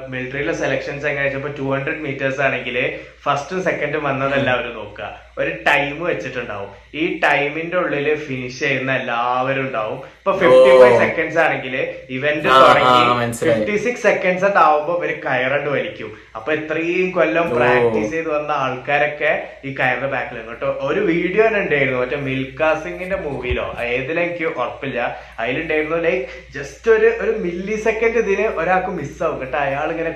മിലിറ്ററിയിലെ 0.08 0.52
സെലക്ഷൻസ് 0.52 1.06
എങ്ങനെ 1.06 1.26
വെച്ചപ്പോ 1.26 1.48
ടു 1.58 1.74
ഹൺഡ്രഡ് 1.74 1.98
മീറ്റേഴ്സ് 1.98 2.40
ആണെങ്കിൽ 2.40 2.92
ഫസ്റ്റും 3.24 3.58
സെക്കൻഡും 3.66 4.02
വന്നതല്ല 4.08 4.48
അവർ 4.56 4.66
നോക്കുക. 4.78 5.10
ഒരു 5.40 5.52
ടൈം 5.66 5.92
വെച്ചിട്ടുണ്ടാവും. 6.06 6.70
ഈ 7.00 7.04
ടൈമിന്റെ 7.24 7.76
ഉള്ളിൽ 7.82 8.06
ഫിനിഷ് 8.24 8.58
ചെയ്യുന്ന 8.62 8.90
എല്ലാവരും 9.00 9.62
ഉണ്ടാവും. 9.66 9.98
ഇപ്പൊ 10.18 10.32
ഫിഫ്റ്റി 10.40 10.72
ഫൈവ് 10.80 10.98
സെക്കൻഡ്സ് 11.02 11.38
ആണെങ്കിൽ 11.44 11.74
ഇവന്റ് 12.16 12.48
തുടങ്ങി. 12.48 13.30
ഫിഫ്റ്റി 13.46 13.76
സിക്സ് 13.84 14.02
സെക്കൻഡ്സ് 14.08 14.50
ആവുമ്പോ 14.64 14.94
ഇവർ 14.98 15.12
കയറണ്ട് 15.26 15.70
വലിക്കും. 15.76 16.10
അപ്പൊ 16.38 16.50
ഇത്രയും 16.58 17.08
കൊല്ലം 17.16 17.46
പ്രാക്ടീസ് 17.54 18.10
ചെയ്ത് 18.14 18.30
വന്ന 18.34 18.52
ആൾക്കാരൊക്കെ 18.64 19.32
ഈ 19.68 19.72
കയറിന്റെ 19.78 20.10
ബാക്കിൽ 20.16 20.42
കേട്ടോ. 20.50 20.70
ഒരു 20.88 21.00
വീഡിയോ 21.10 21.46
തന്നെ 21.46 21.60
ഉണ്ടായിരുന്നു. 21.66 22.00
മറ്റേ 22.02 22.20
മിൽക്കാ 22.28 22.70
സിംഗിന്റെ 22.84 23.20
മൂവിയിലോ 23.26 23.66
ഏതിലെനിക്ക് 23.86 24.46
ഉറപ്പില്ല. 24.60 24.98
അതിലുണ്ടായിരുന്നു 25.40 26.00
ലൈക്ക് 26.08 26.22
ജസ്റ്റ് 26.58 26.90
ഒരു 26.96 27.10
ഒരു 27.22 27.34
മില്ലി 27.46 27.78
സെക്കൻഡ് 27.88 28.18
ഇതിന് 28.24 28.46
ഒരാൾക്ക് 28.62 28.92
മിസ്സാവും 29.00 29.40
കേട്ടോ 29.44 29.58
അയാൾ 29.66 29.88
ഇങ്ങനെ. 29.96 30.12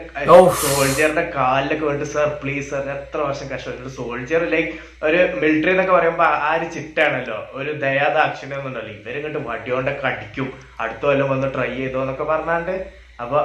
സോൾജിയറിന്റെ 0.66 1.26
കാലിലൊക്കെ 1.38 1.86
വേണ്ടി 1.90 2.08
സർ 2.14 2.28
പ്ലീസ് 2.44 2.70
സർ 2.70 2.95
എത്ര 2.96 3.20
വർഷം 3.28 3.46
കഷ്ടപ്പെട്ടു 3.52 3.92
സോൾജിയർ 3.96 4.42
ലൈക്ക് 4.54 4.72
ഒരു 5.08 5.20
മിലിറ്ററി 5.40 5.72
എന്നൊക്കെ 5.74 5.94
പറയുമ്പോ 5.96 6.26
ആ 6.46 6.50
ഒരു 6.58 6.66
ചിട്ടാണല്ലോ 6.76 7.38
ഒരു 7.58 7.72
ദയാദാക്ഷിണ്യം 7.84 8.60
എന്നുണ്ടല്ലോ 8.60 8.92
ഇവരിങ്ങോട്ട് 8.98 9.42
വടിയോണ്ടൊക്കെ 9.48 10.06
അടിക്കും 10.12 10.48
അടുത്ത 10.82 11.02
കൊല്ലം 11.06 11.28
വന്ന് 11.34 11.50
ട്രൈ 11.56 11.72
ചെയ്തോ 11.76 12.00
എന്നൊക്കെ 12.04 12.26
പറഞ്ഞാണ്ട്. 12.32 12.76
അപ്പൊ 13.22 13.38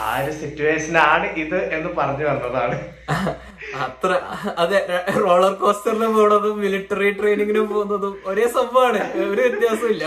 ആ 0.00 0.10
ഒരു 0.22 0.32
സിറ്റുവേഷൻ 0.40 0.96
ആണ് 1.10 1.26
ഇത് 1.42 1.58
എന്ന് 1.76 1.90
പറഞ്ഞു 2.00 2.24
വന്നതാണ്. 2.30 2.76
അത്ര 3.84 4.10
അതെ 4.62 4.78
റോളർ 5.22 5.54
കോസ്റ്ററിന് 5.60 6.08
പോണതും 6.14 6.54
മിലിറ്ററി 6.62 7.08
ട്രെയിനിങ്ങിനും 7.18 7.66
പോകുന്നതും 7.72 8.14
ഒരേ 8.30 8.46
സംഭവമാണ് 8.56 9.00
ഒരു 9.22 9.40
വ്യത്യാസമില്ല 9.40 10.04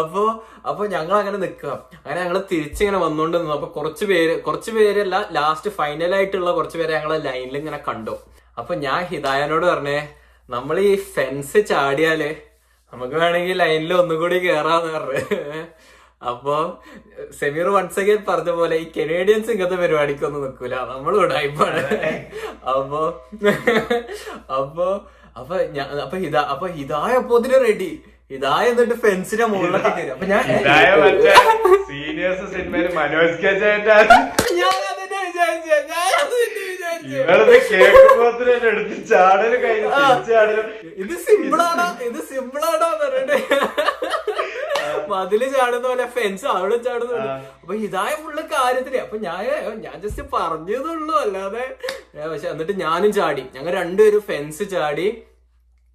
അപ്പൊ 0.00 0.22
അപ്പൊ 0.66 0.86
ഞങ്ങൾ 0.86 1.14
അങ്ങനെ 1.16 1.38
നിക്കുക 1.38 1.70
അങ്ങനെ 1.98 2.18
ഞങ്ങൾ 2.22 2.38
തിരിച്ചിങ്ങനെ 2.50 2.98
വന്നോണ്ട് 2.98 3.36
നിന്നു. 3.38 3.52
അപ്പൊ 3.52 3.68
കുറച്ച് 3.68 4.04
പേര് 4.04 4.42
കുറച്ച് 4.42 4.70
പേരല്ല 4.70 5.16
ലാസ്റ്റ് 5.32 5.70
ഫൈനൽ 5.70 6.14
ആയിട്ടുള്ള 6.14 6.52
കുറച്ച് 6.52 6.78
പേരെ 6.78 6.94
ഞങ്ങളെ 6.98 7.18
ലൈനിൽ 7.18 7.56
ഇങ്ങനെ 7.56 7.80
കണ്ടു. 7.88 8.14
അപ്പൊ 8.58 8.74
ഞാൻ 8.74 9.04
ഹിദായനോട് 9.04 9.66
പറഞ്ഞേ 9.66 9.98
നമ്മൾ 10.48 10.78
ഈ 10.80 10.94
ഫെൻസ് 10.96 11.60
ചാടിയാൽ 11.68 12.22
നമുക്ക് 12.92 13.14
വേണമെങ്കിൽ 13.14 13.58
ലൈനിൽ 13.58 13.92
ഒന്നുകൂടി 13.94 14.36
കേറാന്ന് 14.46 14.92
പറഞ്ഞു. 14.92 15.62
അപ്പൊ 16.28 16.54
സെമീർ 17.40 17.68
വൺസ് 17.68 17.98
അഗൈൻ 18.00 18.20
പറഞ്ഞ 18.28 18.50
പോലെ 18.50 18.76
ഈ 18.76 18.84
കനേഡിയൻസ് 18.96 19.50
ഇങ്ങനത്തെ 19.50 19.76
പരിപാടിക്കൊന്നും 19.82 20.42
നിൽക്കൂല 20.42 20.74
നമ്മൾ 20.74 21.16
ഉടായ്പാണ് 21.16 21.82
അപ്പൊ 22.74 23.00
അപ്പൊ 24.58 24.86
അപ്പൊ 25.36 25.56
ഞാൻ 25.76 25.88
അപ്പൊ 26.00 26.16
ഹിതാ 26.16 26.40
അപ്പൊ 26.40 26.66
ഇതായപ്പോ 26.68 27.38
റെഡി 27.66 27.90
ഇതായ 28.30 28.70
എന്നിട്ട് 28.70 28.96
ഫെൻസിന്റെ 29.04 29.46
മുകളിലൊക്കെ 29.50 29.90
കയറി 29.96 30.10
അപ്പൊ 30.10 30.26
ഞാൻ 30.26 30.42
സീനിയേഴ്സ് 31.90 32.46
സിനിമയിൽ 32.54 32.88
മനോജ് 32.94 33.36
കെ 33.42 33.52
ഇത് 41.02 41.14
സിമ്പിളാണോ 41.26 41.86
ഇത് 42.08 42.20
സിമ്പിളാണോ 42.30 42.88
പറഞ്ഞിട്ട് 43.02 43.36
മതിൽ 45.10 45.42
ചാടുന്ന 45.54 45.86
പോലെ 45.88 46.04
ഫെൻസ് 46.14 46.46
അവിടെ 46.52 46.76
ചാടുന്ന 46.76 47.12
പോലെ. 47.12 47.34
അപ്പൊ 47.62 47.74
ഇതായ 47.86 48.12
ഫുള്ള് 48.22 48.42
കാര്യത്തിൽ 48.54 48.94
അപ്പൊ 49.00 49.16
ഞാൻ 49.26 49.42
ഞാൻ 49.84 49.96
ജസ്റ്റ് 50.04 50.24
പറഞ്ഞതുള്ളൂ. 50.34 51.14
അല്ലാതെ 51.24 51.64
പക്ഷെ 52.32 52.48
എന്നിട്ട് 52.52 52.74
ഞാനും 52.84 53.10
ചാടി. 53.12 53.44
ഞങ്ങൾ 53.54 53.72
രണ്ടുപേരും 53.80 54.22
ഫെൻസ് 54.30 54.64
ചാടി. 54.74 55.06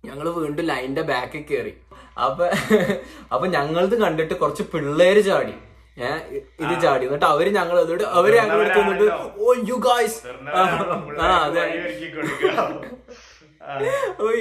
ഞങ്ങൾ 0.03 0.27
വീണ്ടും 0.37 0.65
ലൈനിന്റെ 0.71 1.03
ബാക്കിൽ 1.11 1.43
കയറി 1.49 1.73
അപ്പൊ 2.17 2.45
അപ്പൊ 3.33 3.45
ഞങ്ങളത് 3.53 3.95
കണ്ടിട്ട് 4.01 4.33
കുറച്ച് 4.39 4.63
പിള്ളേര് 4.71 5.21
ചാടി. 5.27 5.53
ഏഹ് 5.97 6.19
ഇത് 6.61 6.73
ചാടി. 6.83 7.03
എന്നിട്ട് 7.07 7.27
അവർ 7.29 7.47
ഞങ്ങൾ 7.55 7.77
അതോട് 7.79 8.03
അവർ 8.19 8.31
ഞങ്ങൾ 8.39 8.59
എടുത്ത് 8.61 9.07
ഓ 9.41 9.55
യു 9.69 9.77
ഗായ്സ് 9.85 10.17
ആ 11.21 11.29
അതെ. 11.41 11.65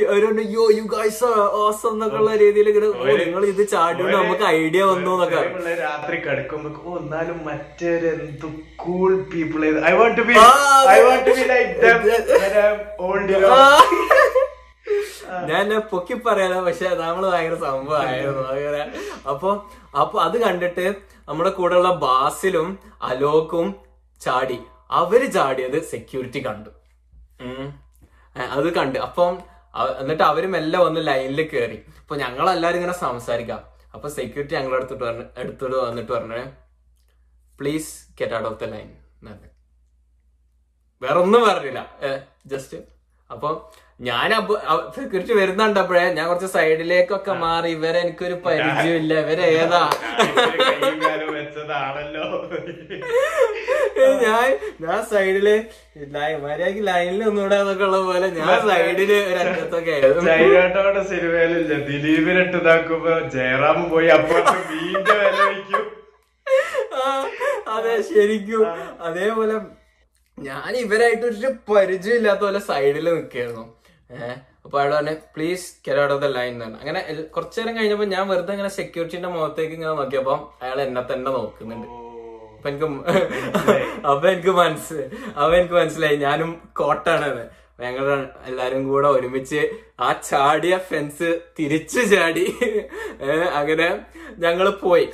അവരുണ്ട് 0.06 0.42
യോ 0.52 0.62
യു 0.76 0.84
ഗായ്സ് 0.92 1.26
ഓസം 1.58 1.90
എന്നൊക്കെ 1.90 2.18
ഉള്ള 2.20 2.30
രീതിയിൽ 2.42 2.68
ഇങ്ങനെ 2.70 2.86
നിങ്ങൾ 3.18 3.42
ഇത് 3.50 3.60
ചാടിയോണ്ട് 3.72 4.16
നമുക്ക് 4.16 4.44
ഐഡിയ 4.56 4.82
വന്നു 4.90 5.10
എന്നൊക്കെ. 5.16 5.42
രാത്രി 5.82 6.16
കിടക്കുമ്പോ 6.18 6.70
ഓ 6.84 6.96
എന്നാലും 6.98 7.38
മറ്റൊരു 7.44 8.12
cool 8.78 9.12
people 9.32 9.60
I 9.84 9.94
want 9.98 10.16
to 10.20 10.24
be 10.30 10.36
I 10.90 11.00
want 11.02 11.28
to 11.28 11.34
be 11.38 11.44
like 11.50 11.92
old 13.00 13.36
ഞാൻ 15.48 15.68
പൊക്കി 15.90 16.14
പറയാലോ 16.14 16.58
പക്ഷെ 16.66 16.88
നമ്മൾ 17.00 17.24
ഭയങ്കര 17.30 17.56
സംഭവമായിരുന്നു 17.64 18.42
അങ്ങനെ 18.52 18.82
അപ്പൊ 19.28 19.50
അപ്പൊ 20.02 20.16
അത് 20.26 20.36
കണ്ടിട്ട് 20.44 20.86
നമ്മുടെ 21.28 21.50
കൂടെയുള്ള 21.50 21.90
ബാസിലും 22.04 22.68
അലോക്കും 23.02 23.66
ചാടി. 24.20 24.58
അവർ 24.90 25.20
ചാടിയത് 25.32 25.78
സെക്യൂരിറ്റി 25.82 26.40
കണ്ടു. 26.46 26.70
അത് 28.56 28.68
കണ്ട്. 28.78 28.98
അപ്പം 28.98 29.34
എന്നിട്ട് 30.00 30.22
അവരും 30.22 30.56
എല്ലാം 30.56 30.82
വന്ന് 30.86 31.00
ലൈനിൽ 31.08 31.42
കയറി 31.48 31.78
അപ്പൊ 32.00 32.16
ഞങ്ങളെല്ലാരും 32.16 32.78
ഇങ്ങനെ 32.78 32.96
സംസാരിക്കാം. 33.06 33.60
അപ്പൊ 33.94 34.08
സെക്യൂരിറ്റി 34.08 34.54
ഞങ്ങളുടെ 34.54 34.76
അടുത്തിട്ട് 34.76 35.04
പറഞ്ഞ 35.04 35.24
എടുത്തിട്ട് 35.42 35.76
വന്നിട്ട് 35.76 36.12
പറഞ്ഞു 36.12 36.46
please 37.58 37.92
get 38.20 38.34
out 38.34 38.48
of 38.48 38.60
the 38.60 38.68
line 38.74 38.90
വേറെ 41.02 41.18
ഒന്നും 41.24 41.42
പറഞ്ഞില്ല. 41.48 41.80
ജസ്റ്റ് 42.46 42.78
അപ്പൊ 43.30 43.48
ഞാൻ 44.00 44.30
തിരിച്ചു 45.12 45.32
വരുന്നുണ്ടപ്പോഴേ 45.38 46.02
ഞാൻ 46.18 46.26
കുറച്ച് 46.28 46.48
സൈഡിലേക്കൊക്കെ 46.54 47.32
മാറി 47.42 47.70
ഇവരെ 47.76 47.98
എനിക്കൊരു 48.04 48.36
പരിചയമില്ല 48.46 49.12
ഇവരെ 49.24 49.46
ഏതാ? 49.62 49.80
ഞാൻ 54.24 54.48
ഞാൻ 54.84 55.00
സൈഡിൽ 55.10 55.46
മര്യാദയ്ക്ക് 56.44 56.82
ലൈനിൽ 56.86 57.22
ഒന്നുകൂടെ 57.28 57.56
എന്നൊക്കെ 57.62 57.84
ഉള്ള 57.84 57.98
പോലെ 58.06 58.28
ഞാൻ 58.38 58.48
സൈഡിൽ 58.68 59.10
ആയിരുന്നു. 59.14 60.22
ചൈനാട്ടോടെ 60.28 61.02
സിനിമയിലില്ല. 61.10 61.74
ദിലീപിനിട്ട് 61.88 62.56
ഇതാക്കുമ്പോ 62.56 63.14
ജയറാം 63.34 63.80
പോയി 63.90 64.08
അപ്പുറത്ത് 64.16 64.56
വില 64.70 65.04
വയ്ക്കും. 65.40 65.84
അതെ 67.76 67.96
ശരിക്കും. 68.10 68.64
അതേപോലെ 69.08 69.56
ഞാൻ 70.38 70.70
ഇവരായിട്ട് 70.84 71.26
ഒരു 71.30 71.50
പരിചയം 71.70 72.16
ഇല്ലാത്ത 72.20 72.42
പോലെ 72.46 72.62
സൈഡിൽ 72.70 73.06
നിൽക്കായിരുന്നു 73.14 73.66
ഏഹ് 74.10 74.36
അപ്പൊ 74.64 74.76
അയാൾ 74.80 74.90
പറഞ്ഞു 74.94 75.14
please 75.34 75.66
get 75.84 76.00
out 76.02 76.14
of 76.14 76.22
the 76.24 76.28
line 76.36 76.50
എന്ന് 76.52 76.64
പറഞ്ഞു. 76.64 76.80
അങ്ങനെ 76.82 77.00
കുറച്ചു 77.34 77.58
നേരം 77.60 77.74
കഴിഞ്ഞപ്പോ 77.76 78.06
ഞാൻ 78.14 78.24
വെറുതെ 78.28 78.52
ഇങ്ങനെ 78.56 78.72
സെക്യൂരിറ്റിന്റെ 78.80 79.28
മുഖത്തേക്ക് 79.28 79.74
ഇങ്ങനെ 79.78 79.92
നോക്കിയപ്പോ 80.00 80.34
അയാൾ 80.62 80.78
എന്നെ 80.86 81.02
തന്നെ 81.12 81.30
നോക്കുന്നുണ്ട്. 81.38 81.88
അപ്പൊ 82.56 82.68
എനിക്ക് 82.70 82.86
അപ്പൊ 84.10 84.26
എനിക്ക് 84.32 84.52
മനസ്സ് 84.62 84.98
അപ്പൊ 85.38 85.52
എനിക്ക് 85.60 85.76
മനസ്സിലായി. 85.80 86.16
ഞാനും 86.26 86.50
കോട്ടാണെന്ന് 86.80 87.44
ഞങ്ങൾ 87.84 88.06
എല്ലാരും 88.48 88.82
കൂടെ 88.88 89.08
ഒരുമിച്ച് 89.16 89.60
ആ 90.00 90.08
ചാടിയ 90.30 90.74
ഫെൻസ് 90.88 91.28
തിരിച്ചു 91.58 92.00
ചാടി 92.12 92.44
അങ്ങനെ 93.60 93.86
ഞങ്ങൾ 94.44 94.66
പോയി. 94.84 95.06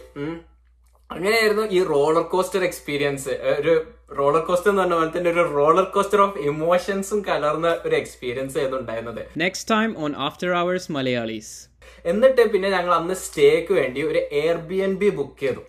അങ്ങനെയായിരുന്നു 1.11 1.65
ഈ 1.77 1.81
റോളർ 1.93 2.25
കോസ്റ്റർ 2.33 2.65
എക്സ്പീരിയൻസ് 2.65 3.35
ഒരു 3.59 3.75
റോളർ 4.11 4.43
കോസ്റ്റർ 4.49 4.71
എന്ന് 4.71 4.83
പറഞ്ഞ 4.83 4.97
പോലെ 4.99 5.11
തന്നെ 5.17 5.31
ഒരു 5.31 5.43
റോളർ 5.57 5.87
കോസ്റ്റർ 5.95 6.21
ഓഫ് 6.25 6.39
ഇമോഷൻസും 6.51 7.21
കലർന്ന 7.29 7.69
ഒരു 7.87 7.95
എക്സ്പീരിയൻസ് 7.97 8.55
ആയിരുന്നു 8.59 8.79
ഉണ്ടായിരുന്നത്. 8.81 9.23
Next 9.45 9.71
time 9.75 9.91
on 10.05 10.13
after 10.27 10.51
hours 10.61 10.93
Malayalees 10.97 11.55
എന്നിട്ട് 12.05 12.43
പിന്നെ 12.53 12.69
ഞങ്ങൾ 12.77 12.93
അന്ന് 12.95 13.15
സ്റ്റേക്ക് 13.25 13.73
വേണ്ടി 13.73 14.01
ഒരു 14.03 14.21
air 14.43 14.59
B 14.69 14.79
N 14.87 14.95
B 15.03 15.09
book 15.19 15.41
ചെയ്തു 15.41 15.65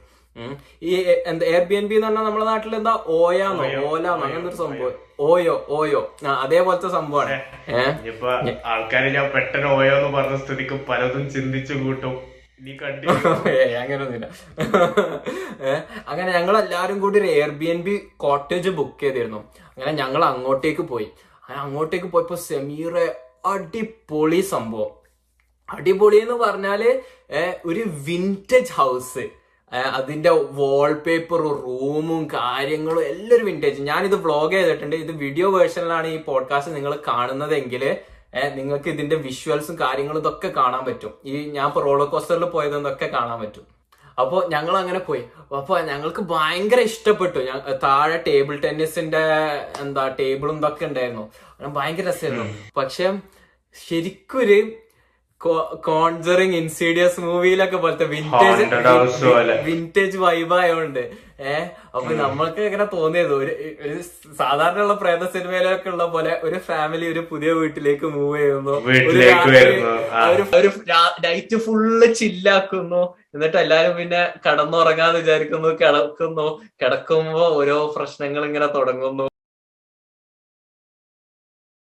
ഈ 0.88 0.93
എന്താ 1.30 1.43
എയർ 1.52 1.63
ബി 1.69 1.76
എൻ 1.76 1.86
ബി 1.89 1.95
എന്ന് 1.95 2.08
പറഞ്ഞാൽ 2.08 2.26
നമ്മുടെ 2.26 2.45
നാട്ടിൽ 2.45 2.73
എന്താ? 2.80 2.93
ഓയാന്നോ 3.19 3.63
ഓലാന്നോ 3.91 4.26
അങ്ങനത്തെ 4.26 4.50
ഒരു 4.50 4.58
സംഭവം. 4.63 4.93
ഓയോ 5.30 5.56
ഓയോ. 5.78 6.02
ആ 6.28 6.34
അതേപോലത്തെ 6.43 6.89
സംഭവമാണ്. 6.97 7.38
ആൾക്കാര് 8.73 9.10
ഞാൻ 9.15 9.28
പെട്ടെന്ന് 9.36 9.69
ഓയോ 9.78 9.93
എന്ന് 10.00 10.12
പറഞ്ഞ 10.17 10.36
സ്ഥിതിക്ക് 10.43 10.76
പലതും 10.89 11.23
ചിന്തിച്ചു 11.36 11.76
കൂട്ടും. 11.84 12.13
അങ്ങനൊന്നുമില്ല. 13.82 14.28
അങ്ങനെ 16.08 16.32
ഞങ്ങൾ 16.32 16.58
എല്ലാരും 16.58 17.00
കൂടി 17.00 17.20
ഒരു 17.20 17.28
air 17.28 17.50
B 17.50 17.65
N 17.65 17.82
B 17.82 17.93
cottage 18.17 18.70
book 18.70 19.00
ചെയ്തിരുന്നു. 19.04 19.38
അങ്ങനെ 19.67 19.91
ഞങ്ങൾ 19.91 20.26
അങ്ങോട്ടേക്ക് 20.26 20.82
പോയി. 20.82 21.08
അങ്ങനെ 21.43 21.60
അങ്ങോട്ടേക്ക് 21.60 22.08
പോയപ്പോ 22.08 22.36
സെമീറെ 22.36 23.06
അടിപൊളി 23.46 24.41
സംഭവം. 24.54 24.91
അടിപൊളി 25.70 26.17
എന്ന് 26.17 26.34
പറഞ്ഞാൽ 26.34 27.02
ഒരു 27.65 27.84
വിന്റേജ് 28.08 28.74
ഹൗസ് 28.74 29.26
അതിന്റെ 29.96 30.30
വാൾപേപ്പറും 30.30 31.56
റൂമും 31.63 32.28
കാര്യങ്ങളും 32.34 33.04
എല്ലാം 33.04 33.38
ഒരു 33.38 33.43
വിന്റേജ് 33.43 33.82
ഞാനിത് 33.82 34.15
വ്ളോഗ് 34.15 34.54
ചെയ്തിട്ടുണ്ട്. 34.54 34.96
ഇത് 34.96 35.12
വീഡിയോ 35.12 35.58
വേർഷനിലാണ് 35.58 36.08
ഈ 36.08 36.17
പോഡ്കാസ്റ്റ് 36.24 36.76
നിങ്ങൾ 36.76 37.00
കാണുന്നതെങ്കിൽ 37.08 37.84
നിങ്ങൾക്ക് 38.56 38.89
ഇതിന്റെ 38.89 39.15
വിഷ്വൽസും 39.15 39.80
കാര്യങ്ങളും 39.80 40.19
ഇതൊക്കെ 40.19 40.47
കാണാൻ 40.47 40.86
പറ്റും. 40.86 41.13
ഈ 41.26 41.50
ഞാൻ 41.50 41.67
ഇപ്പൊ 41.67 41.82
റോളർ 41.82 42.08
കോസ്റ്ററിൽ 42.08 42.45
പോയതെന്നൊക്കെ 42.45 43.06
കാണാൻ 43.06 43.39
പറ്റും. 43.39 43.65
അപ്പോൾ 44.21 44.50
ഞങ്ങൾ 44.50 44.78
അങ്ങനെ 44.78 45.00
പോയി. 45.00 45.23
അപ്പൊ 45.58 45.80
ഞങ്ങൾക്ക് 45.80 46.21
ഭയങ്കര 46.21 46.80
ഇഷ്ടപ്പെട്ടു. 46.80 47.39
ഞാൻ 47.39 47.58
താഴെ 47.84 48.23
ടേബിൾ 48.28 48.56
ടെന്നീസിന്റെ 48.60 49.23
എന്താ 49.80 50.15
ടേബിളും 50.19 50.58
ഇതൊക്കെ 50.58 50.86
ഉണ്ടായിരുന്നു. 50.86 51.32
ഭയങ്കര 51.67 52.10
രസമായിരുന്നു. 52.10 52.45
പക്ഷെ 52.78 53.13
ശരിക്കൊരു 53.88 54.71
കോൺസറിങ് 55.84 56.56
ഇൻസീഡിയസ് 56.56 57.19
മൂവിയിലൊക്കെ 57.19 57.78
പോലത്തെ. 57.78 58.06
വിന്റേജ് 58.06 58.63
വിന്റേജ് 59.65 60.17
വൈബായോണ്ട് 60.17 61.28
ഏഹ് 61.39 61.65
അപ്പൊ 61.95 62.13
നമ്മൾക്ക് 62.13 62.62
ഇങ്ങനെ 62.62 62.86
തോന്നിയത് 62.86 63.34
ഒരു 63.34 64.00
സാധാരണ 64.38 64.82
ഉള്ള 64.82 64.93
പ്രേത 64.93 65.26
സിനിമയിലൊക്കെ 65.26 65.89
ഉള്ള 65.89 66.06
പോലെ 66.06 66.41
ഒരു 66.43 66.56
ഫാമിലി 66.60 67.06
ഒരു 67.06 67.19
പുതിയ 67.19 67.52
വീട്ടിലേക്ക് 67.52 68.06
മൂവ് 68.06 68.39
ചെയ്യുന്നു. 68.39 68.71
ഒരു 70.56 70.69
നൈറ്റ് 71.26 71.56
ഫുള്ള് 71.56 72.13
ചില്ലാക്കുന്നു 72.15 73.15
എന്നിട്ട് 73.34 73.58
എല്ലാരും 73.58 73.97
പിന്നെ 73.97 74.34
കടന്നുറങ്ങാന്ന് 74.47 75.19
വിചാരിക്കുന്നു 75.19 75.69
കിടക്കുന്നു. 75.69 76.62
കിടക്കുമ്പോ 76.82 77.39
ഓരോ 77.39 77.93
പ്രശ്നങ്ങൾ 77.97 78.45
ഇങ്ങനെ 78.45 78.65
തുടങ്ങുന്നു. 78.65 79.28